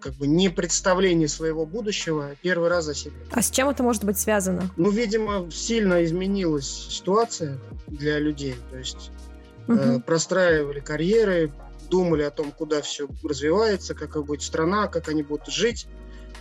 как 0.00 0.12
бы 0.16 0.26
не 0.26 0.50
представление 0.50 1.28
своего 1.28 1.64
будущего 1.64 2.32
первый 2.42 2.68
раз 2.68 2.84
за 2.84 2.94
7 2.94 3.10
лет. 3.10 3.28
А 3.30 3.40
с 3.40 3.50
чем 3.50 3.70
это 3.70 3.82
может 3.82 4.04
быть 4.04 4.18
связано? 4.18 4.68
Ну, 4.76 4.90
видимо, 4.90 5.50
сильно 5.50 6.04
изменилась 6.04 6.68
ситуация 6.90 7.58
для 7.86 8.18
людей. 8.18 8.56
То 8.70 8.78
есть 8.78 9.10
угу. 9.68 9.76
э, 9.76 10.00
простраивали 10.00 10.80
карьеры, 10.80 11.52
думали 11.90 12.22
о 12.22 12.30
том, 12.30 12.52
куда 12.52 12.82
все 12.82 13.08
развивается, 13.22 13.94
какая 13.94 14.22
будет 14.22 14.42
страна, 14.42 14.88
как 14.88 15.08
они 15.08 15.22
будут 15.22 15.48
жить. 15.48 15.86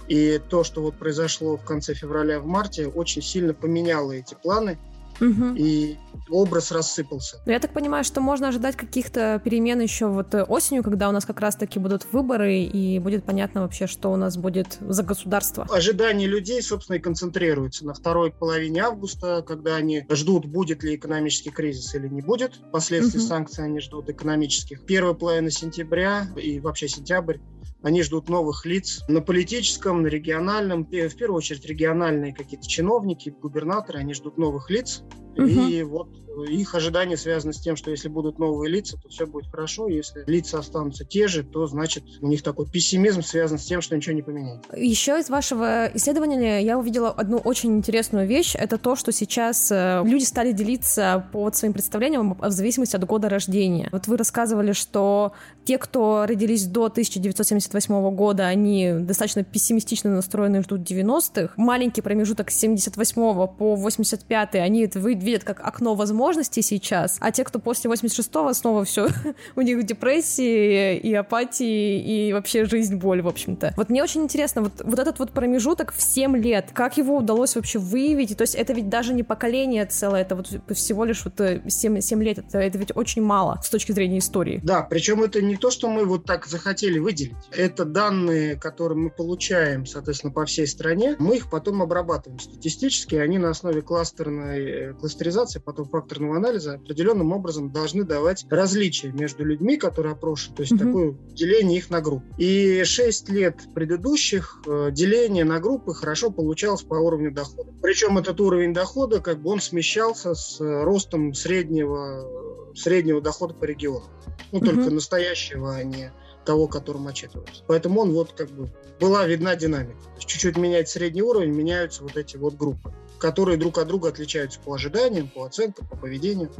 И 0.07 0.41
то, 0.50 0.63
что 0.63 0.81
вот 0.81 0.95
произошло 0.95 1.55
в 1.55 1.63
конце 1.63 1.93
февраля, 1.93 2.39
в 2.39 2.45
марте, 2.45 2.88
очень 2.88 3.21
сильно 3.21 3.53
поменяло 3.53 4.12
эти 4.12 4.35
планы– 4.35 4.77
Угу. 5.20 5.55
И 5.55 5.98
образ 6.29 6.72
рассыпался. 6.72 7.41
Но 7.46 7.51
я 7.51 7.60
так 7.60 7.74
понимаю, 7.74 8.03
что 8.03 8.22
можно 8.22 8.48
ожидать 8.48 8.75
каких-то 8.75 9.41
перемен 9.43 9.79
еще 9.79 10.08
вот 10.08 10.34
э, 10.34 10.43
осенью, 10.43 10.84
когда 10.84 11.10
у 11.10 11.12
нас 11.12 11.25
как 11.25 11.39
раз-таки 11.39 11.79
будут 11.79 12.05
выборы, 12.12 12.60
и 12.60 13.00
будет 13.00 13.24
понятно 13.25 13.62
вообще, 13.62 13.88
что 13.88 14.12
у 14.12 14.15
нас 14.15 14.38
будет 14.38 14.77
за 14.82 15.03
государство. 15.03 15.67
Ожидания 15.70 16.27
людей, 16.27 16.62
собственно, 16.62 16.98
и 16.98 17.00
концентрируются 17.00 17.86
на 17.86 17.93
второй 17.93 18.32
половине 18.32 18.82
августа, 18.82 19.43
когда 19.46 19.75
они 19.75 20.05
ждут, 20.10 20.46
будет 20.46 20.84
ли 20.84 20.96
экономический 20.96 21.51
кризис 21.51 21.93
или 21.96 22.08
не 22.08 22.22
будет. 22.22 22.60
Последствий 22.72 23.20
угу. 23.20 23.27
санкций 23.27 23.65
они 23.65 23.79
ждут 23.79 24.10
экономических. 24.10 24.86
Первая 24.86 25.13
половина 25.13 25.51
сентября 25.51 26.27
и 26.36 26.60
вообще 26.60 26.88
сентябрь 26.88 27.38
они 27.84 28.02
ждут 28.02 28.30
новых 28.30 28.66
лиц 28.66 29.04
на 29.08 29.22
политическом, 29.22 30.02
на 30.02 30.08
региональном, 30.08 30.86
в 30.86 30.90
первую 30.90 31.38
очередь 31.38 31.66
региональные 31.66 32.34
какие-то 32.34 32.68
чиновники, 32.68 33.30
губернаторы, 33.30 34.00
они 34.00 34.13
ждут 34.13 34.38
новых 34.38 34.70
лиц. 34.70 35.04
Угу. 35.38 35.46
И 35.46 35.84
вот 35.84 36.10
их 36.48 36.75
ожидания 36.75 37.18
связаны 37.18 37.54
с 37.54 37.60
тем, 37.60 37.75
что 37.75 37.92
если 37.92 38.10
будут 38.10 38.40
новые 38.40 38.72
лица, 38.72 38.98
то 38.98 39.10
все 39.10 39.25
будет 39.25 39.48
хорошо. 39.48 39.88
Если 39.88 40.24
лица 40.28 40.60
останутся 40.60 41.06
те 41.06 41.28
же, 41.28 41.44
то 41.44 41.68
значит 41.68 42.04
у 42.22 42.28
них 42.28 42.42
такой 42.42 42.68
пессимизм 42.68 43.22
связан 43.22 43.60
с 43.60 43.66
тем, 43.66 43.82
что 43.82 43.96
ничего 43.96 44.16
не 44.16 44.22
поменяется. 44.22 44.75
Еще 44.75 45.20
из 45.20 45.30
вашего 45.30 45.90
исследования 45.94 46.60
я 46.62 46.78
увидела 46.78 47.12
одну 47.12 47.38
очень 47.38 47.78
интересную 47.78 48.28
вещь. 48.28 48.56
Это 48.56 48.78
то, 48.78 48.96
что 48.96 49.12
сейчас 49.12 49.72
э, 49.72 50.02
люди 50.06 50.24
стали 50.24 50.52
делиться 50.52 51.28
по 51.32 51.52
своим 51.52 51.74
представлениям 51.74 52.36
в 52.40 52.52
зависимости 52.52 52.96
от 52.96 53.06
года 53.06 53.30
рождения. 53.30 53.90
Вот 53.92 54.08
вы 54.08 54.18
рассказывали, 54.18 54.72
что 54.72 55.34
те, 55.66 55.78
кто 55.78 56.25
родились 56.28 56.66
до 56.66 56.86
1978 56.86 58.16
года, 58.16 58.48
они 58.48 58.94
достаточно 59.00 59.44
пессимистично 59.44 60.10
настроены 60.10 60.58
и 60.58 60.62
ждут 60.62 60.82
90-х. 60.82 61.54
Маленький 61.58 62.02
промежуток 62.02 62.50
с 62.50 62.56
78 62.56 63.13
по 63.48 63.75
85 63.75 64.56
они 64.56 64.82
это 64.82 65.00
видят 65.24 65.44
как 65.44 65.60
окно 65.60 65.96
возможностей 65.96 66.62
сейчас, 66.62 67.18
а 67.20 67.32
те, 67.32 67.44
кто 67.44 67.60
после 67.60 67.89
86-го, 67.89 68.53
снова 68.53 68.86
все, 68.86 69.08
у 69.56 69.62
них 69.62 69.84
депрессии 69.86 70.98
и 70.98 71.13
апатии, 71.13 72.00
и 72.00 72.34
вообще 72.34 72.65
жизнь, 72.65 72.96
боль, 72.98 73.22
в 73.22 73.27
общем-то. 73.27 73.74
Вот 73.77 73.89
мне 73.89 74.03
очень 74.03 74.24
интересно, 74.24 74.63
вот, 74.63 74.74
вот 74.84 75.00
этот 75.00 75.20
вот 75.20 75.32
промежуток 75.32 75.94
в 75.94 76.01
7 76.01 76.38
лет, 76.38 76.70
как 76.74 76.98
его 76.98 77.18
удалось 77.18 77.56
вообще 77.56 77.80
выявить? 77.80 78.38
То 78.38 78.44
есть 78.44 78.56
это 78.56 78.74
ведь 78.74 78.89
даже 78.89 79.13
не 79.13 79.24
поколение 79.24 79.86
целое, 79.86 80.22
это 80.22 80.36
вот 80.36 80.50
всего 80.75 81.06
лишь 81.06 81.24
вот 81.25 81.42
7, 81.68 81.98
э, 81.98 82.01
7 82.01 82.24
лет, 82.24 82.39
это, 82.39 82.60
это 82.60 82.77
ведь 82.77 82.96
очень 82.96 83.22
мало 83.22 83.60
с 83.63 83.70
точки 83.70 83.92
зрения 83.92 84.20
истории. 84.20 84.60
Да, 84.63 84.82
причем 84.82 85.24
это 85.24 85.42
не 85.42 85.56
то, 85.56 85.72
что 85.72 85.89
мы 85.89 86.06
вот 86.06 86.25
так 86.25 86.46
захотели 86.46 87.00
выделить. 87.00 87.36
Это 87.51 87.86
данные, 87.86 88.56
которые 88.56 88.98
мы 88.98 89.10
получаем, 89.10 89.86
соответственно, 89.86 90.34
по 90.34 90.46
всей 90.46 90.68
стране. 90.68 91.15
Мы 91.20 91.38
их 91.38 91.50
потом 91.50 91.82
обрабатываем 91.82 92.39
статистически. 92.39 93.15
Они 93.15 93.38
на 93.38 93.50
основе 93.50 93.82
кластерной 93.82 94.63
э, 94.63 94.94
кластеризации, 95.13 95.60
потом 95.60 95.86
фактор 95.86 96.03
факторного 96.03 96.38
анализа 96.38 96.74
определенным 96.74 97.32
образом 97.32 97.72
должны 97.72 98.03
давать 98.03 98.46
различия 98.50 99.12
между 99.12 99.46
людьми, 99.46 99.77
которые 99.77 100.13
опрошены, 100.13 100.55
то 100.55 100.62
есть 100.62 100.74
угу. 100.74 100.84
такое 100.84 101.12
деление 101.34 101.77
их 101.77 101.89
на 101.89 102.01
группы. 102.01 102.25
И 102.38 102.84
6 102.84 103.29
лет 103.29 103.62
предыдущих 103.74 104.60
э, 104.67 104.89
деление 104.91 105.46
на 105.46 105.60
группы 105.60 105.93
хорошо 105.93 106.29
получалось 106.29 106.82
по 106.82 106.96
уровню 106.96 107.32
дохода. 107.32 107.72
Причем 107.82 108.17
этот 108.17 108.39
уровень 108.41 108.74
дохода, 108.74 109.22
как 109.22 109.41
бы 109.41 109.51
он 109.51 109.62
смещался 109.62 110.34
с 110.34 110.60
э, 110.60 110.84
ростом 110.84 111.34
среднего, 111.34 112.74
среднего 112.75 113.22
дохода 113.22 113.53
по 113.53 113.65
региону. 113.65 114.05
Ну, 114.51 114.60
угу. 114.60 114.65
только 114.65 114.89
настоящего, 114.91 115.75
а 115.75 115.84
не 115.84 116.12
того, 116.46 116.67
которым 116.67 117.08
отчитываются. 117.08 117.63
Поэтому 117.67 118.01
он 118.01 118.12
вот 118.12 118.34
как 118.34 118.50
бы 118.51 118.70
была 119.00 119.25
видна 119.25 119.55
динамика. 119.55 119.98
Чуть-чуть 120.20 120.58
меняется 120.58 121.00
средний 121.00 121.22
уровень, 121.22 121.53
меняются 121.53 122.03
вот 122.03 122.17
эти 122.17 122.36
вот 122.36 122.55
группы 122.55 122.93
которые 123.24 123.56
друг 123.56 123.77
от 123.77 123.88
друга 123.88 124.10
отличаются 124.10 124.60
по 124.60 124.74
ожиданиям, 124.74 125.30
по 125.30 125.46
оценкам, 125.46 125.88
по 125.88 125.96
поведению. 125.96 126.51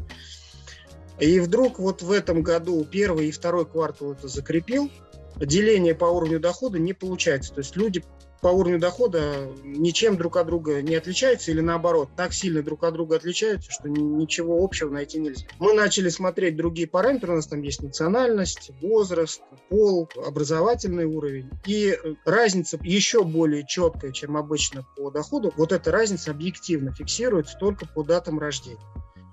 И 1.20 1.42
вдруг 1.42 1.78
вот 1.78 2.02
в 2.02 2.10
этом 2.10 2.42
году 2.42 2.86
первый 2.86 3.28
и 3.28 3.32
второй 3.32 3.66
квартал 3.66 4.14
это 4.14 4.30
закрепил, 4.30 4.90
деление 5.36 5.94
по 5.94 6.06
уровню 6.06 6.40
дохода 6.40 6.80
не 6.80 6.94
получается. 6.94 7.52
То 7.54 7.60
есть 7.60 7.76
люди 7.76 8.02
по 8.44 8.50
уровню 8.50 8.78
дохода 8.78 9.50
ничем 9.64 10.18
друг 10.18 10.36
от 10.36 10.48
друга 10.48 10.82
не 10.82 10.96
отличаются 10.96 11.50
или 11.50 11.62
наоборот, 11.62 12.10
так 12.18 12.34
сильно 12.34 12.62
друг 12.62 12.84
от 12.84 12.94
друга 12.94 13.16
отличаются, 13.16 13.72
что 13.72 13.88
ничего 13.88 14.62
общего 14.62 14.90
найти 14.90 15.18
нельзя. 15.18 15.48
Мы 15.60 15.74
начали 15.74 16.10
смотреть 16.10 16.58
другие 16.58 16.86
параметры, 16.86 17.32
у 17.32 17.36
нас 17.38 17.48
там 17.48 17.62
есть 17.62 17.82
национальность, 17.82 18.72
возраст, 18.82 19.42
пол, 19.70 20.10
образовательный 20.28 21.06
уровень. 21.06 21.50
И 21.66 21.98
разница 22.26 22.78
еще 22.84 23.24
более 23.24 23.66
четкая, 23.66 24.12
чем 24.12 24.36
обычно 24.36 24.86
по 24.98 25.10
доходу. 25.10 25.54
Вот 25.56 25.72
эта 25.72 25.90
разница 25.92 26.32
объективно 26.32 26.94
фиксируется 26.94 27.58
только 27.58 27.88
по 27.88 28.04
датам 28.04 28.40
рождения. 28.40 28.78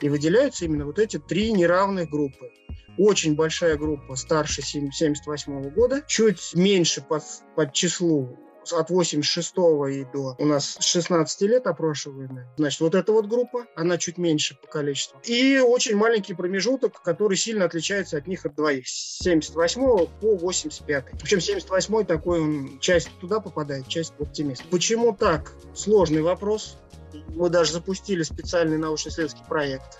И 0.00 0.08
выделяются 0.08 0.64
именно 0.64 0.86
вот 0.86 1.00
эти 1.00 1.18
три 1.18 1.52
неравных 1.52 2.08
группы 2.08 2.50
очень 2.96 3.34
большая 3.34 3.76
группа 3.76 4.14
старше 4.14 4.62
78 4.62 5.70
года, 5.70 6.02
чуть 6.06 6.54
меньше 6.54 7.00
по, 7.00 7.22
по 7.56 7.70
числу 7.72 8.36
от 8.72 8.90
86 8.90 9.54
и 9.90 10.04
до 10.12 10.36
у 10.38 10.44
нас 10.44 10.76
16 10.80 11.40
лет 11.42 11.66
опрошиваемые. 11.66 12.48
Значит, 12.56 12.80
вот 12.80 12.94
эта 12.94 13.12
вот 13.12 13.26
группа, 13.26 13.66
она 13.76 13.98
чуть 13.98 14.18
меньше 14.18 14.56
по 14.60 14.66
количеству. 14.66 15.20
И 15.24 15.58
очень 15.58 15.96
маленький 15.96 16.34
промежуток, 16.34 17.02
который 17.02 17.36
сильно 17.36 17.64
отличается 17.64 18.16
от 18.16 18.26
них 18.26 18.44
от 18.44 18.54
двоих. 18.54 18.86
С 18.88 19.18
78 19.22 20.06
по 20.20 20.36
85. 20.36 21.04
Причем 21.20 21.40
78 21.40 22.04
такой, 22.04 22.40
он 22.40 22.78
часть 22.80 23.10
туда 23.20 23.40
попадает, 23.40 23.88
часть 23.88 24.12
оптимист. 24.18 24.64
Почему 24.70 25.14
так? 25.14 25.52
Сложный 25.74 26.22
вопрос. 26.22 26.76
Мы 27.28 27.48
даже 27.48 27.72
запустили 27.72 28.22
специальный 28.22 28.78
научно-исследовательский 28.78 29.46
проект 29.48 29.98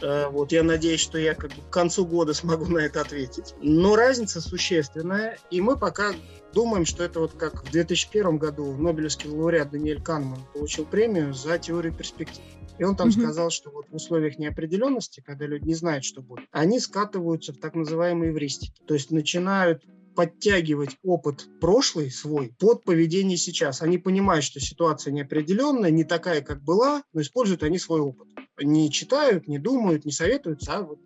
вот 0.00 0.52
я 0.52 0.62
надеюсь, 0.62 1.00
что 1.00 1.18
я 1.18 1.34
как 1.34 1.50
бы 1.50 1.62
к 1.62 1.70
концу 1.70 2.04
года 2.04 2.34
смогу 2.34 2.66
на 2.66 2.78
это 2.78 3.00
ответить. 3.00 3.54
Но 3.60 3.94
разница 3.96 4.40
существенная, 4.40 5.38
и 5.50 5.60
мы 5.60 5.78
пока 5.78 6.12
думаем, 6.52 6.84
что 6.84 7.04
это 7.04 7.20
вот 7.20 7.32
как 7.32 7.64
в 7.64 7.70
2001 7.70 8.38
году 8.38 8.72
Нобелевский 8.76 9.30
лауреат 9.30 9.70
Даниэль 9.70 10.02
Канман 10.02 10.40
получил 10.52 10.84
премию 10.84 11.32
за 11.34 11.58
теорию 11.58 11.92
перспектив. 11.94 12.42
И 12.78 12.84
он 12.84 12.96
там 12.96 13.08
mm-hmm. 13.08 13.22
сказал, 13.22 13.50
что 13.50 13.70
вот 13.70 13.86
в 13.90 13.94
условиях 13.94 14.38
неопределенности, 14.38 15.22
когда 15.24 15.46
люди 15.46 15.66
не 15.66 15.74
знают, 15.74 16.04
что 16.04 16.22
будет, 16.22 16.46
они 16.50 16.80
скатываются 16.80 17.52
в 17.52 17.58
так 17.58 17.74
называемые 17.74 18.32
эвристики. 18.32 18.80
То 18.86 18.94
есть 18.94 19.10
начинают 19.10 19.84
подтягивать 20.14 20.96
опыт 21.02 21.48
прошлый 21.60 22.10
свой 22.10 22.54
под 22.58 22.84
поведение 22.84 23.36
сейчас. 23.36 23.82
Они 23.82 23.98
понимают, 23.98 24.44
что 24.44 24.60
ситуация 24.60 25.12
неопределенная, 25.12 25.90
не 25.90 26.04
такая, 26.04 26.42
как 26.42 26.62
была, 26.62 27.02
но 27.12 27.20
используют 27.20 27.62
они 27.62 27.78
свой 27.78 28.00
опыт 28.00 28.28
не 28.60 28.90
читают, 28.90 29.48
не 29.48 29.58
думают, 29.58 30.04
не 30.04 30.12
советуются, 30.12 30.76
а 30.76 30.82
вот 30.82 30.98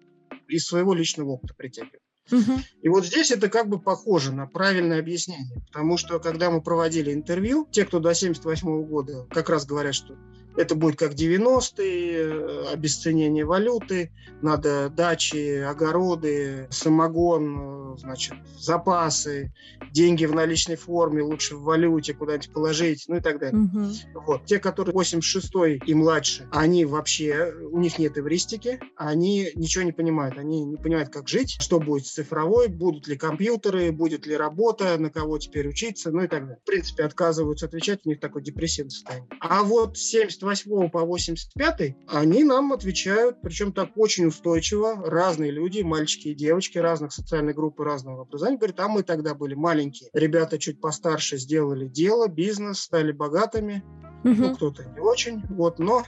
из 0.49 0.67
своего 0.67 0.95
личного 0.95 1.31
опыта 1.31 1.55
притягивают. 1.55 2.03
Угу. 2.31 2.53
И 2.83 2.89
вот 2.89 3.07
здесь 3.07 3.31
это 3.31 3.49
как 3.49 3.69
бы 3.69 3.79
похоже 3.79 4.33
на 4.33 4.47
правильное 4.47 4.99
объяснение, 4.99 5.63
потому 5.67 5.97
что 5.97 6.19
когда 6.19 6.51
мы 6.51 6.61
проводили 6.61 7.13
интервью, 7.13 7.69
те, 7.71 7.85
кто 7.85 8.01
до 8.01 8.15
78 8.15 8.85
года, 8.85 9.27
как 9.31 9.49
раз 9.49 9.65
говорят, 9.65 9.95
что 9.95 10.17
это 10.57 10.75
будет 10.75 10.97
как 10.97 11.13
90-е, 11.13 12.13
э, 12.19 12.73
обесценение 12.73 13.45
валюты, 13.45 14.11
надо 14.43 14.91
дачи, 14.91 15.61
огороды, 15.61 16.67
самогон, 16.71 17.95
э, 17.95 17.99
значит, 17.99 18.35
запасы, 18.59 19.53
деньги 19.93 20.25
в 20.25 20.35
наличной 20.35 20.77
форме, 20.77 21.23
лучше 21.23 21.57
в 21.57 21.63
валюте 21.63 22.15
куда-нибудь 22.15 22.53
положить, 22.53 23.05
ну 23.09 23.17
и 23.17 23.21
так 23.21 23.39
далее. 23.39 23.63
Угу. 23.63 24.23
Вот. 24.27 24.45
Те, 24.47 24.59
которые 24.59 24.95
86-й 24.95 25.83
и 25.87 25.95
младше, 25.95 26.49
они 26.53 26.85
вообще, 26.85 27.55
у 27.71 27.79
них 27.79 27.99
нет 27.99 28.19
эвристики, 28.19 28.81
они 28.97 29.51
ничего 29.55 29.85
не 29.85 29.93
понимают, 29.93 30.39
они 30.39 30.65
не 30.65 30.77
понимают, 30.77 31.11
как 31.11 31.29
жить, 31.29 31.57
что 31.61 31.81
будет 31.81 32.07
с 32.07 32.13
цифровой, 32.13 32.69
будут 32.69 33.09
ли 33.09 33.17
компьютеры, 33.17 33.93
будет 33.93 34.27
ли 34.27 34.37
работа, 34.37 34.97
на 34.99 35.11
кого 35.11 35.39
теперь 35.39 35.69
учиться, 35.69 36.11
ну 36.11 36.23
и 36.23 36.29
так 36.29 36.43
далее. 36.43 36.59
В 36.63 36.67
принципе, 36.67 37.05
отказываются 37.05 37.67
отвечать, 37.67 38.01
у 38.05 38.09
них 38.09 38.21
такое 38.21 38.43
депрессивное 38.43 38.91
состояние. 38.91 39.29
А 39.41 39.63
вот 39.63 39.97
70 39.99 40.43
88 40.47 40.91
по 40.91 41.05
85, 41.05 41.97
они 42.09 42.45
нам 42.45 42.73
отвечают, 42.73 43.43
причем 43.43 43.73
так 43.73 43.91
очень 43.97 44.26
устойчиво, 44.26 45.03
разные 45.05 45.50
люди, 45.50 45.83
мальчики 45.83 46.29
и 46.29 46.35
девочки 46.35 46.79
разных 46.79 47.12
социальных 47.12 47.57
групп 47.57 47.81
и 47.81 47.85
разного 47.85 48.23
образования, 48.23 48.59
говорит, 48.59 48.81
а 48.81 48.88
мы 48.88 49.03
тогда 49.03 49.35
были 49.35 49.55
маленькие. 49.55 50.09
Ребята 50.12 50.59
чуть 50.59 50.81
постарше 50.81 51.37
сделали 51.37 51.87
дело, 51.87 52.29
бизнес, 52.29 52.81
стали 52.81 53.12
богатыми. 53.12 53.83
Угу. 54.25 54.35
Ну, 54.35 54.55
кто-то 54.55 54.85
не 54.85 55.00
очень. 55.00 55.43
Вот, 55.50 55.79
но 55.79 56.05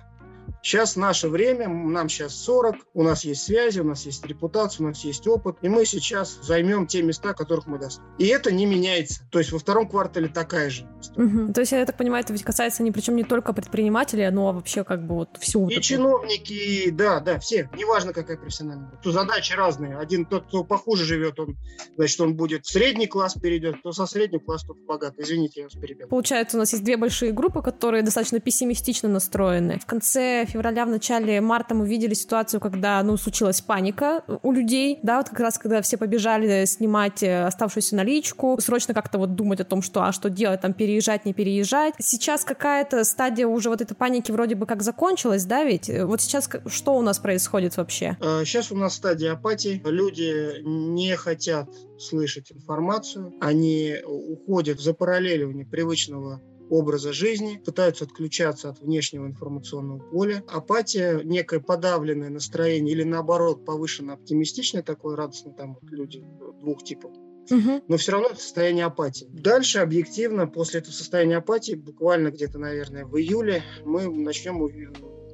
Сейчас 0.62 0.96
наше 0.96 1.28
время, 1.28 1.68
нам 1.68 2.08
сейчас 2.08 2.34
40, 2.36 2.76
у 2.94 3.02
нас 3.02 3.24
есть 3.24 3.42
связи, 3.42 3.80
у 3.80 3.84
нас 3.84 4.06
есть 4.06 4.24
репутация, 4.26 4.84
у 4.84 4.88
нас 4.88 5.04
есть 5.04 5.26
опыт, 5.26 5.56
и 5.62 5.68
мы 5.68 5.86
сейчас 5.86 6.38
займем 6.42 6.86
те 6.86 7.02
места, 7.02 7.34
которых 7.34 7.66
мы 7.66 7.78
достойны. 7.78 8.10
И 8.18 8.26
это 8.26 8.50
не 8.50 8.66
меняется. 8.66 9.22
То 9.30 9.38
есть 9.38 9.52
во 9.52 9.58
втором 9.58 9.88
квартале 9.88 10.28
такая 10.28 10.70
же 10.70 10.88
Угу. 11.16 11.52
То 11.52 11.60
есть, 11.60 11.72
я 11.72 11.84
так 11.86 11.96
понимаю, 11.96 12.24
это 12.24 12.32
ведь 12.32 12.42
касается 12.42 12.82
не 12.82 12.90
причем 12.90 13.16
не 13.16 13.24
только 13.24 13.52
предпринимателей, 13.52 14.28
но 14.30 14.52
вообще 14.52 14.84
как 14.84 15.06
бы 15.06 15.14
вот 15.14 15.36
всю... 15.40 15.68
И 15.68 15.80
чиновники, 15.80 16.90
да, 16.90 17.20
да, 17.20 17.38
все. 17.38 17.68
Неважно, 17.76 18.12
какая 18.12 18.36
профессиональная. 18.36 18.90
Тут 19.02 19.14
задачи 19.14 19.52
разные. 19.52 19.96
Один 19.96 20.26
тот, 20.26 20.46
кто 20.46 20.64
похуже 20.64 21.04
живет, 21.04 21.38
он, 21.38 21.56
значит, 21.96 22.20
он 22.20 22.34
будет 22.34 22.66
в 22.66 22.70
средний 22.70 23.06
класс 23.06 23.34
перейдет, 23.34 23.78
кто 23.78 23.92
со 23.92 24.06
среднего 24.06 24.40
класса, 24.40 24.66
тот 24.68 24.78
богатый. 24.86 25.22
Извините, 25.22 25.60
я 25.60 25.66
вас 25.66 25.74
перебил. 25.74 26.08
Получается, 26.08 26.56
у 26.56 26.60
нас 26.60 26.72
есть 26.72 26.84
две 26.84 26.96
большие 26.96 27.32
группы, 27.32 27.62
которые 27.62 28.02
достаточно 28.02 28.40
пессимистично 28.40 29.08
настроены. 29.08 29.78
В 29.78 29.86
конце 29.86 30.37
февраля, 30.44 30.84
в 30.84 30.88
начале 30.88 31.40
марта 31.40 31.74
мы 31.74 31.88
видели 31.88 32.14
ситуацию, 32.14 32.60
когда, 32.60 33.02
ну, 33.02 33.16
случилась 33.16 33.60
паника 33.60 34.22
у 34.42 34.52
людей, 34.52 34.98
да, 35.02 35.18
вот 35.18 35.28
как 35.28 35.40
раз 35.40 35.58
когда 35.58 35.82
все 35.82 35.96
побежали 35.96 36.64
снимать 36.64 37.22
э, 37.22 37.44
оставшуюся 37.44 37.96
наличку, 37.96 38.58
срочно 38.60 38.94
как-то 38.94 39.18
вот 39.18 39.34
думать 39.34 39.60
о 39.60 39.64
том, 39.64 39.82
что, 39.82 40.02
а 40.02 40.12
что 40.12 40.30
делать, 40.30 40.60
там, 40.60 40.72
переезжать, 40.72 41.24
не 41.24 41.32
переезжать. 41.32 41.94
Сейчас 41.98 42.44
какая-то 42.44 43.04
стадия 43.04 43.46
уже 43.46 43.68
вот 43.68 43.80
этой 43.80 43.94
паники 43.94 44.30
вроде 44.30 44.54
бы 44.54 44.66
как 44.66 44.82
закончилась, 44.82 45.44
да, 45.44 45.64
ведь? 45.64 45.90
Вот 46.04 46.20
сейчас 46.20 46.48
что 46.66 46.96
у 46.96 47.02
нас 47.02 47.18
происходит 47.18 47.76
вообще? 47.76 48.16
Сейчас 48.44 48.70
а, 48.70 48.74
у 48.74 48.78
нас 48.78 48.94
стадия 48.94 49.32
апатии. 49.32 49.82
Люди 49.84 50.62
не 50.64 51.16
хотят 51.16 51.68
слышать 51.98 52.52
информацию, 52.52 53.34
они 53.40 53.96
уходят 54.04 54.80
за 54.80 54.94
параллеливание 54.94 55.66
привычного 55.66 56.40
образа 56.70 57.12
жизни, 57.12 57.60
пытаются 57.64 58.04
отключаться 58.04 58.70
от 58.70 58.80
внешнего 58.80 59.26
информационного 59.26 59.98
поля. 59.98 60.44
Апатия, 60.48 61.20
некое 61.24 61.60
подавленное 61.60 62.30
настроение 62.30 62.94
или 62.94 63.02
наоборот 63.02 63.64
повышенно 63.64 64.14
оптимистичное, 64.14 64.82
такое 64.82 65.16
радостное, 65.16 65.52
там 65.52 65.78
люди 65.90 66.24
двух 66.60 66.82
типов. 66.84 67.12
Но 67.50 67.96
все 67.96 68.12
равно 68.12 68.28
это 68.28 68.40
состояние 68.40 68.84
апатии. 68.84 69.26
Дальше, 69.30 69.78
объективно, 69.78 70.46
после 70.46 70.80
этого 70.80 70.92
состояния 70.92 71.38
апатии, 71.38 71.74
буквально 71.74 72.30
где-то, 72.30 72.58
наверное, 72.58 73.06
в 73.06 73.16
июле, 73.16 73.62
мы 73.84 74.06
начнем 74.08 74.58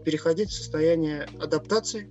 переходить 0.04 0.50
в 0.50 0.54
состояние 0.54 1.26
адаптации. 1.40 2.10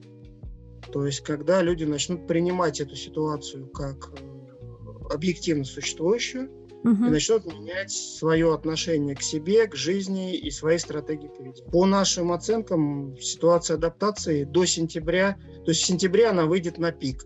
То 0.91 1.05
есть, 1.05 1.21
когда 1.21 1.61
люди 1.61 1.85
начнут 1.85 2.27
принимать 2.27 2.81
эту 2.81 2.95
ситуацию 2.95 3.67
как 3.69 4.11
э, 4.19 5.13
объективно 5.13 5.63
существующую, 5.63 6.49
угу. 6.83 7.05
и 7.05 7.09
начнут 7.09 7.45
менять 7.45 7.91
свое 7.91 8.53
отношение 8.53 9.15
к 9.15 9.21
себе, 9.21 9.67
к 9.67 9.75
жизни 9.75 10.35
и 10.35 10.51
свои 10.51 10.77
стратегии 10.77 11.27
поведения. 11.27 11.69
По 11.71 11.85
нашим 11.85 12.31
оценкам, 12.31 13.17
ситуация 13.19 13.75
адаптации 13.75 14.43
до 14.43 14.65
сентября, 14.65 15.37
то 15.65 15.71
есть 15.71 15.81
в 15.81 15.85
сентябре 15.85 16.27
она 16.27 16.45
выйдет 16.45 16.77
на 16.77 16.91
пик. 16.91 17.25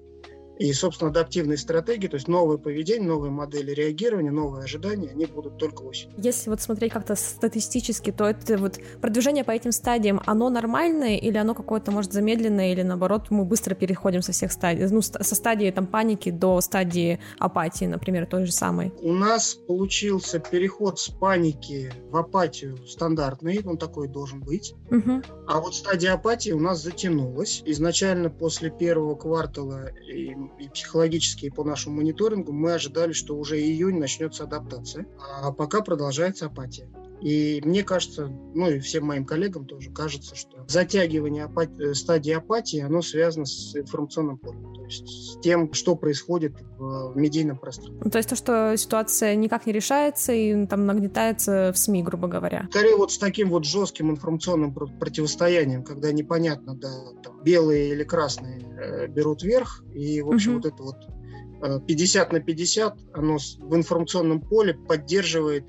И, 0.59 0.71
собственно, 0.73 1.11
адаптивные 1.11 1.57
стратегии, 1.57 2.07
то 2.07 2.15
есть 2.15 2.27
новые 2.27 2.57
поведения, 2.57 3.07
новые 3.07 3.31
модели 3.31 3.71
реагирования, 3.71 4.31
новые 4.31 4.63
ожидания, 4.63 5.09
они 5.09 5.25
будут 5.25 5.57
только 5.57 5.83
осенью. 5.83 6.15
Если 6.17 6.49
вот 6.49 6.61
смотреть 6.61 6.91
как-то 6.91 7.15
статистически, 7.15 8.11
то 8.11 8.25
это 8.25 8.57
вот 8.57 8.79
продвижение 9.01 9.43
по 9.43 9.51
этим 9.51 9.71
стадиям, 9.71 10.21
оно 10.25 10.49
нормальное 10.49 11.17
или 11.17 11.37
оно 11.37 11.53
какое-то, 11.53 11.91
может, 11.91 12.11
замедленное, 12.13 12.71
или 12.71 12.81
наоборот, 12.81 13.27
мы 13.29 13.45
быстро 13.45 13.75
переходим 13.75 14.21
со 14.21 14.31
всех 14.31 14.51
стадий, 14.51 14.87
ну, 14.87 15.01
со 15.01 15.35
стадии 15.35 15.69
там 15.71 15.85
паники 15.85 16.31
до 16.31 16.59
стадии 16.61 17.19
апатии, 17.39 17.85
например, 17.85 18.25
той 18.25 18.45
же 18.45 18.51
самой? 18.51 18.93
У 19.01 19.13
нас 19.13 19.53
получился 19.53 20.39
переход 20.39 20.99
с 20.99 21.09
паники 21.09 21.91
в 22.09 22.17
апатию 22.17 22.77
стандартный, 22.87 23.61
он 23.63 23.77
такой 23.77 24.07
должен 24.07 24.41
быть. 24.41 24.73
Угу. 24.89 25.21
А 25.47 25.59
вот 25.59 25.75
стадия 25.75 26.13
апатии 26.13 26.51
у 26.51 26.59
нас 26.59 26.81
затянулась. 26.81 27.61
Изначально 27.65 28.29
после 28.29 28.69
первого 28.69 29.15
квартала 29.15 29.89
и 30.11 30.35
и 30.57 30.69
психологически, 30.69 31.45
и 31.45 31.49
по 31.49 31.63
нашему 31.63 31.97
мониторингу, 31.97 32.51
мы 32.51 32.73
ожидали, 32.73 33.13
что 33.13 33.37
уже 33.37 33.59
июнь 33.59 33.99
начнется 33.99 34.43
адаптация, 34.43 35.05
а 35.41 35.51
пока 35.51 35.81
продолжается 35.81 36.47
апатия. 36.47 36.89
И 37.21 37.61
мне 37.65 37.83
кажется, 37.83 38.27
ну 38.27 38.69
и 38.69 38.79
всем 38.79 39.05
моим 39.05 39.25
коллегам 39.25 39.65
тоже 39.65 39.91
кажется, 39.91 40.35
что 40.35 40.63
затягивание 40.67 41.45
апати- 41.45 41.91
э, 41.91 41.93
стадии 41.93 42.31
апатии, 42.31 42.79
оно 42.79 43.01
связано 43.01 43.45
с 43.45 43.75
информационным 43.75 44.37
полем, 44.37 44.73
то 44.73 44.83
есть 44.85 45.07
с 45.07 45.39
тем, 45.39 45.73
что 45.73 45.95
происходит 45.95 46.53
в, 46.77 47.13
в 47.13 47.17
медийном 47.17 47.57
пространстве. 47.57 48.01
Ну, 48.03 48.11
то 48.11 48.17
есть 48.17 48.29
то, 48.29 48.35
что 48.35 48.75
ситуация 48.77 49.35
никак 49.35 49.65
не 49.65 49.73
решается 49.73 50.31
и 50.31 50.65
там 50.67 50.85
нагнетается 50.85 51.71
в 51.73 51.77
СМИ, 51.77 52.03
грубо 52.03 52.27
говоря. 52.27 52.67
Скорее 52.69 52.95
вот 52.95 53.11
с 53.11 53.17
таким 53.17 53.49
вот 53.49 53.65
жестким 53.65 54.11
информационным 54.11 54.73
противостоянием, 54.73 55.83
когда 55.83 56.11
непонятно, 56.11 56.75
да, 56.75 56.91
там, 57.23 57.41
белые 57.43 57.89
или 57.89 58.03
красные 58.03 58.61
э, 58.61 59.07
берут 59.07 59.41
верх, 59.41 59.83
и, 59.93 60.21
в 60.21 60.31
общем, 60.31 60.57
угу. 60.57 60.61
вот 60.61 60.73
это 60.73 60.83
вот 60.83 61.85
50 61.87 62.29
э, 62.29 62.33
на 62.33 62.39
50, 62.39 62.97
оно 63.13 63.37
в 63.37 63.75
информационном 63.75 64.41
поле 64.41 64.73
поддерживает 64.73 65.65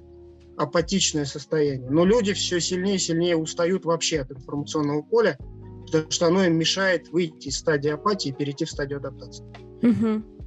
апатичное 0.59 1.25
состояние. 1.25 1.89
Но 1.91 2.05
люди 2.05 2.33
все 2.33 2.61
сильнее 2.61 2.97
и 2.97 2.99
сильнее 2.99 3.37
устают 3.37 3.85
вообще 3.85 4.21
от 4.21 4.31
информационного 4.31 5.03
поля, 5.03 5.39
потому 5.87 6.11
что 6.11 6.27
оно 6.27 6.45
им 6.45 6.57
мешает 6.57 7.09
выйти 7.09 7.49
из 7.49 7.59
стадии 7.59 7.91
апатии 7.91 8.31
и 8.31 8.33
перейти 8.33 8.65
в 8.65 8.71
стадию 8.71 8.99
адаптации. 8.99 9.45
Угу. 9.83 10.38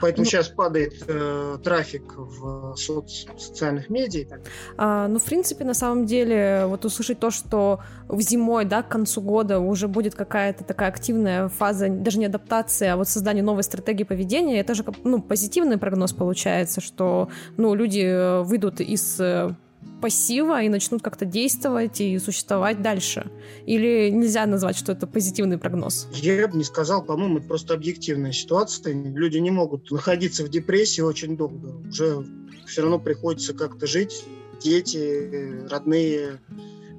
Поэтому 0.00 0.24
ну, 0.24 0.30
сейчас 0.30 0.48
падает 0.48 0.94
э, 1.06 1.58
трафик 1.62 2.14
в 2.16 2.74
соц, 2.76 3.26
социальных 3.38 3.90
медиа. 3.90 4.40
А, 4.76 5.08
ну, 5.08 5.18
в 5.18 5.24
принципе, 5.24 5.64
на 5.64 5.74
самом 5.74 6.06
деле, 6.06 6.64
вот 6.66 6.84
услышать 6.84 7.18
то, 7.18 7.30
что 7.30 7.80
в 8.08 8.20
зимой, 8.20 8.64
да, 8.64 8.82
к 8.82 8.88
концу 8.88 9.20
года 9.20 9.58
уже 9.58 9.88
будет 9.88 10.14
какая-то 10.14 10.64
такая 10.64 10.88
активная 10.88 11.48
фаза, 11.48 11.88
даже 11.88 12.18
не 12.18 12.26
адаптации, 12.26 12.88
а 12.88 12.96
вот 12.96 13.08
создание 13.08 13.42
новой 13.42 13.62
стратегии 13.62 14.04
поведения, 14.04 14.60
это 14.60 14.74
же, 14.74 14.84
ну, 15.04 15.20
позитивный 15.20 15.78
прогноз 15.78 16.12
получается, 16.12 16.80
что, 16.80 17.28
ну, 17.56 17.74
люди 17.74 18.00
э, 18.00 18.42
выйдут 18.42 18.80
из 18.80 19.20
э, 19.20 19.54
пассива 20.00 20.62
и 20.62 20.68
начнут 20.68 21.02
как-то 21.02 21.24
действовать 21.24 22.00
и 22.00 22.18
существовать 22.18 22.82
дальше? 22.82 23.30
Или 23.66 24.10
нельзя 24.10 24.46
назвать, 24.46 24.76
что 24.76 24.92
это 24.92 25.06
позитивный 25.06 25.58
прогноз? 25.58 26.08
Я 26.14 26.48
бы 26.48 26.56
не 26.56 26.64
сказал, 26.64 27.04
по-моему, 27.04 27.38
это 27.38 27.48
просто 27.48 27.74
объективная 27.74 28.32
ситуация. 28.32 28.94
Люди 28.94 29.38
не 29.38 29.50
могут 29.50 29.90
находиться 29.90 30.44
в 30.44 30.48
депрессии 30.48 31.00
очень 31.00 31.36
долго. 31.36 31.88
Уже 31.88 32.24
все 32.66 32.82
равно 32.82 32.98
приходится 32.98 33.54
как-то 33.54 33.86
жить. 33.86 34.24
Дети, 34.62 35.66
родные, 35.70 36.40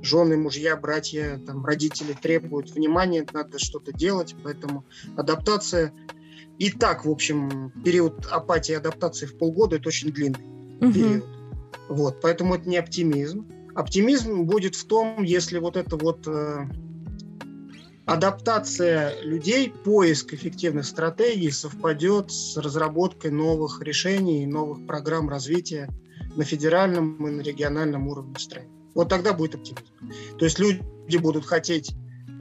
жены, 0.02 0.38
мужья, 0.38 0.76
братья, 0.76 1.39
там, 1.46 1.65
родители 1.65 2.13
требуют 2.20 2.72
внимания, 2.72 3.26
надо 3.34 3.60
что-то 3.60 3.94
делать, 3.94 4.36
поэтому 4.44 4.84
адаптация 5.15 5.94
и 6.58 6.70
так, 6.70 7.06
в 7.06 7.10
общем, 7.10 7.72
период 7.84 8.28
апатии 8.30 8.74
и 8.74 8.76
адаптации 8.76 9.26
в 9.26 9.38
полгода– 9.38 9.76
это 9.78 9.88
очень 9.88 10.12
длинный 10.12 10.46
угу. 10.80 10.94
период. 10.94 11.26
Вот, 11.89 12.21
поэтому 12.21 12.55
это 12.55 12.69
не 12.69 12.77
оптимизм. 12.77 13.47
Оптимизм 13.75 14.43
будет 14.43 14.75
в 14.75 14.86
том, 14.86 15.23
если 15.23 15.60
вот 15.60 15.77
это 15.77 15.95
вот 15.95 16.27
э, 16.27 16.67
адаптация 18.05 19.21
людей, 19.23 19.69
поиск 19.69 20.34
эффективных 20.34 20.86
стратегий 20.86 21.51
совпадет 21.51 22.31
с 22.31 22.57
разработкой 22.57 23.31
новых 23.31 23.81
решений, 23.81 24.45
новых 24.45 24.86
программ 24.86 25.29
развития 25.29 25.89
на 26.36 26.43
федеральном 26.43 27.25
и 27.27 27.31
на 27.31 27.41
региональном 27.41 28.07
уровне 28.07 28.36
страны. 28.38 28.67
Вот 28.93 29.10
тогда 29.10 29.34
будет 29.34 29.55
оптимизм. 29.55 29.86
То 30.38 30.45
есть 30.45 30.60
люди 30.60 31.17
будут 31.17 31.45
хотеть 31.45 31.91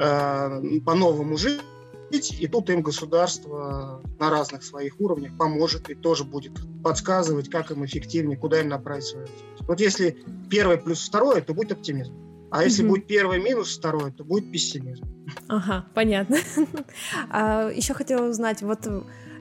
э, 0.00 0.80
по-новому 0.84 1.36
жить, 1.36 1.60
и 2.10 2.46
тут 2.46 2.70
им 2.70 2.82
государство 2.82 4.02
на 4.18 4.30
разных 4.30 4.62
своих 4.62 5.00
уровнях 5.00 5.36
поможет 5.36 5.88
и 5.90 5.94
тоже 5.94 6.24
будет 6.24 6.52
подсказывать, 6.82 7.48
как 7.48 7.70
им 7.70 7.84
эффективнее, 7.84 8.36
куда 8.36 8.60
им 8.60 8.68
направить 8.68 9.04
свою 9.04 9.26
Вот 9.60 9.80
если 9.80 10.18
первое 10.50 10.76
плюс 10.76 11.06
второе, 11.06 11.40
то 11.40 11.54
будет 11.54 11.72
оптимизм. 11.72 12.14
А 12.50 12.64
если 12.64 12.82
угу. 12.82 12.94
будет 12.94 13.06
первое 13.06 13.38
минус 13.38 13.76
второе, 13.76 14.10
то 14.10 14.24
будет 14.24 14.50
пессимизм. 14.50 15.04
Ага, 15.46 15.86
понятно. 15.94 16.38
а, 17.30 17.70
еще 17.70 17.94
хотела 17.94 18.28
узнать, 18.28 18.62
вот 18.62 18.80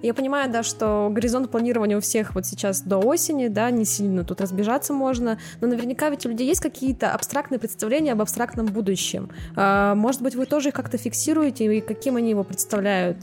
я 0.01 0.13
понимаю, 0.13 0.51
да, 0.51 0.63
что 0.63 1.09
горизонт 1.11 1.51
планирования 1.51 1.97
у 1.97 2.01
всех 2.01 2.35
вот 2.35 2.45
сейчас 2.45 2.81
до 2.81 2.97
осени, 2.97 3.47
да, 3.47 3.69
не 3.71 3.85
сильно 3.85 4.23
тут 4.23 4.41
разбежаться 4.41 4.93
можно, 4.93 5.39
но 5.61 5.67
наверняка 5.67 6.09
ведь 6.09 6.25
у 6.25 6.29
людей 6.29 6.47
есть 6.47 6.61
какие-то 6.61 7.11
абстрактные 7.11 7.59
представления 7.59 8.13
об 8.13 8.21
абстрактном 8.21 8.67
будущем. 8.67 9.29
А, 9.55 9.95
может 9.95 10.21
быть, 10.21 10.35
вы 10.35 10.45
тоже 10.45 10.69
их 10.69 10.75
как-то 10.75 10.97
фиксируете, 10.97 11.77
и 11.77 11.81
каким 11.81 12.15
они 12.15 12.31
его 12.31 12.43
представляют? 12.43 13.17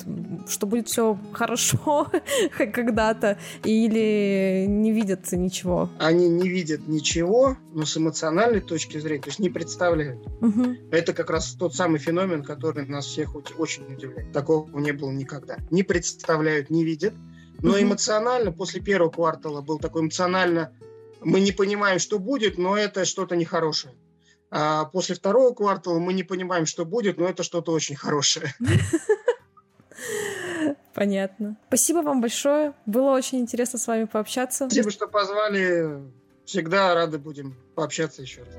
Что 0.49 0.67
будет 0.67 0.89
все 0.89 1.19
хорошо 1.33 2.09
когда-то, 2.59 3.39
или 3.65 4.67
не 4.69 4.93
видят 4.93 5.31
ничего? 5.33 5.91
Они 5.99 6.29
не 6.29 6.49
видят 6.49 6.87
ничего, 6.89 7.57
но 7.73 7.85
с 7.85 7.97
эмоциональной 7.97 8.61
точки 8.61 8.99
зрения, 8.99 9.23
то 9.23 9.29
есть 9.29 9.39
не 9.39 9.51
представляют. 9.51 10.19
Угу. 10.41 10.77
Это 10.91 11.12
как 11.12 11.31
раз 11.31 11.53
тот 11.53 11.75
самый 11.75 11.99
феномен, 11.99 12.43
который 12.43 12.87
нас 12.87 13.07
всех 13.07 13.37
очень 13.59 13.85
удивляет. 13.93 14.33
Такого 14.33 14.79
не 14.79 14.93
было 14.93 15.11
никогда. 15.11 15.59
Не 15.71 15.83
представляют 15.83 16.65
знают, 16.66 16.70
не 16.70 16.85
видят, 16.85 17.14
Но 17.62 17.81
эмоционально 17.81 18.52
после 18.52 18.81
первого 18.81 19.11
квартала 19.11 19.62
был 19.62 19.79
такой 19.79 20.02
эмоционально, 20.02 20.72
мы 21.20 21.40
не 21.40 21.52
понимаем, 21.52 21.98
что 21.98 22.18
будет, 22.18 22.59
но 22.59 22.76
это 22.76 23.05
что-то 23.05 23.37
нехорошее. 23.37 23.94
А 24.50 24.85
после 24.85 25.14
второго 25.14 25.55
квартала 25.55 25.98
мы 25.98 26.12
не 26.12 26.22
понимаем, 26.22 26.66
что 26.66 26.85
будет, 26.85 27.18
но 27.18 27.26
это 27.26 27.42
что-то 27.42 27.72
очень 27.72 27.96
хорошее. 27.96 28.55
Понятно. 30.94 31.57
Спасибо 31.68 31.98
вам 31.98 32.20
большое. 32.20 32.72
Было 32.87 33.11
очень 33.11 33.38
интересно 33.38 33.79
с 33.79 33.87
вами 33.87 34.05
пообщаться. 34.05 34.66
Спасибо, 34.66 34.90
что 34.90 35.09
позвали. 35.09 36.00
Всегда 36.44 36.94
рады 36.94 37.18
будем 37.18 37.57
пообщаться 37.74 38.22
еще 38.22 38.42
раз. 38.42 38.55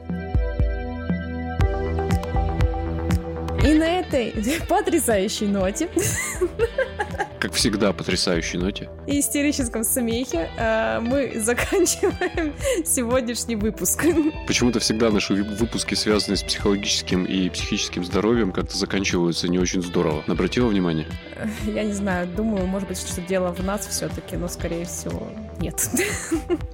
И 3.65 3.73
на 3.73 3.99
этой 3.99 4.33
потрясающей 4.69 5.47
ноте 5.47 5.89
как 7.47 7.55
всегда, 7.55 7.93
потрясающей 7.93 8.60
ноте. 8.60 8.89
И 9.07 9.21
истерическом 9.21 9.86
смехе 9.86 10.49
э, 10.57 10.99
мы 10.99 11.31
заканчиваем 11.39 12.53
сегодняшний 12.86 13.55
выпуск. 13.55 14.03
Почему-то 14.47 14.81
всегда 14.81 15.12
наши 15.12 15.33
выпуски, 15.33 15.95
связанные 15.95 16.36
с 16.36 16.43
психологическим 16.43 17.23
и 17.23 17.49
психическим 17.49 18.03
здоровьем, 18.03 18.51
как-то 18.51 18.77
заканчиваются 18.77 19.47
не 19.47 19.60
очень 19.60 19.81
здорово. 19.81 20.25
Обратила 20.27 20.67
внимание? 20.67 21.07
Я 21.65 21.83
не 21.83 21.93
знаю, 21.93 22.27
думаю, 22.27 22.67
может 22.67 22.89
быть, 22.89 22.97
что 22.97 23.21
дело 23.21 23.53
в 23.53 23.63
нас 23.63 23.88
все-таки, 23.88 24.36
но, 24.36 24.49
скорее 24.49 24.83
всего, 24.83 25.29
нет. 25.59 25.89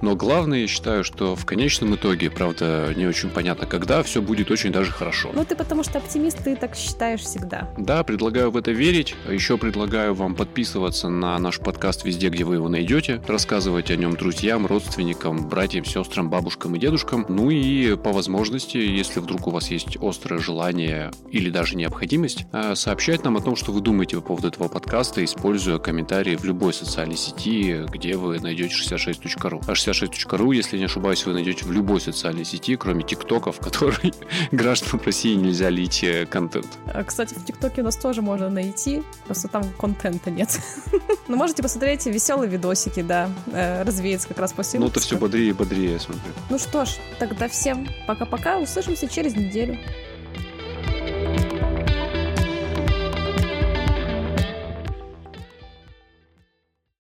Но 0.02 0.16
главное, 0.16 0.60
я 0.60 0.66
считаю, 0.66 1.04
что 1.04 1.34
в 1.34 1.46
конечном 1.46 1.94
итоге, 1.94 2.30
правда, 2.30 2.92
не 2.96 3.06
очень 3.06 3.30
понятно, 3.30 3.66
когда, 3.66 4.02
все 4.02 4.20
будет 4.20 4.50
очень 4.50 4.72
даже 4.72 4.90
хорошо. 4.90 5.30
Ну, 5.32 5.44
ты 5.44 5.56
потому 5.56 5.82
что 5.82 5.98
оптимист, 5.98 6.44
ты 6.44 6.56
так 6.56 6.76
считаешь 6.76 7.20
всегда. 7.20 7.70
Да, 7.78 8.02
предлагаю 8.04 8.50
в 8.50 8.56
это 8.56 8.70
верить. 8.70 9.14
А 9.26 9.32
еще 9.32 9.56
предлагаю 9.56 10.14
вам 10.14 10.34
подписываться 10.34 11.08
на 11.08 11.38
наш 11.38 11.58
подкаст 11.58 12.04
везде, 12.04 12.28
где 12.28 12.44
вы 12.44 12.56
его 12.56 12.68
найдете, 12.68 13.22
рассказывать 13.26 13.90
о 13.90 13.96
нем 13.96 14.16
друзьям, 14.16 14.66
родственникам, 14.66 15.48
братьям, 15.48 15.84
сестрам, 15.84 16.28
бабушкам 16.28 16.74
и 16.76 16.78
дедушкам. 16.78 17.24
Ну 17.28 17.50
и 17.50 17.96
по 17.96 18.12
возможности, 18.12 18.76
если 18.76 19.20
вдруг 19.20 19.46
у 19.46 19.50
вас 19.50 19.70
есть 19.70 19.96
острое 20.00 20.40
желание 20.40 21.10
или 21.30 21.50
даже 21.50 21.76
необходимость, 21.76 22.46
э, 22.52 22.74
сообщать 22.74 23.24
нам 23.24 23.36
о 23.36 23.40
том, 23.40 23.56
что 23.56 23.72
вы 23.72 23.80
думаете 23.80 24.16
по 24.16 24.22
поводу 24.22 24.48
этого 24.48 24.68
подкаста, 24.68 25.24
используя 25.24 25.78
комментарии 25.78 26.36
в 26.36 26.44
любой 26.44 26.74
социальной 26.74 27.16
сети, 27.16 27.84
где 27.90 28.16
вы 28.16 28.40
найдете 28.40 28.73
66.ru. 28.80 29.62
А 29.66 29.72
66.ru, 29.72 30.54
если 30.54 30.78
не 30.78 30.84
ошибаюсь, 30.84 31.24
вы 31.26 31.32
найдете 31.32 31.64
в 31.64 31.72
любой 31.72 32.00
социальной 32.00 32.44
сети, 32.44 32.76
кроме 32.76 33.02
ТикТока, 33.02 33.52
в 33.52 33.58
которой 33.60 34.12
гражданам 34.52 35.00
России 35.04 35.34
нельзя 35.34 35.70
лить 35.70 36.02
э, 36.04 36.26
контент. 36.26 36.66
А, 36.86 37.04
кстати, 37.04 37.34
в 37.34 37.44
ТикТоке 37.44 37.82
у 37.82 37.84
нас 37.84 37.96
тоже 37.96 38.22
можно 38.22 38.50
найти, 38.50 39.02
просто 39.26 39.48
там 39.48 39.64
контента 39.78 40.30
нет 40.30 40.60
ну, 41.28 41.36
можете 41.36 41.62
посмотреть 41.62 42.06
веселые 42.06 42.50
видосики, 42.50 43.02
да, 43.02 43.30
э, 43.52 43.82
развеяться 43.82 44.28
как 44.28 44.38
раз 44.38 44.52
после 44.52 44.80
Ну, 44.80 44.86
это 44.86 45.00
все 45.00 45.16
бодрее 45.16 45.50
и 45.50 45.52
бодрее, 45.52 45.92
я 45.92 45.98
смотрю. 45.98 46.32
Ну 46.50 46.58
что 46.58 46.84
ж, 46.84 46.90
тогда 47.18 47.48
всем 47.48 47.88
пока-пока, 48.06 48.58
услышимся 48.58 49.08
через 49.08 49.34
неделю. 49.36 49.78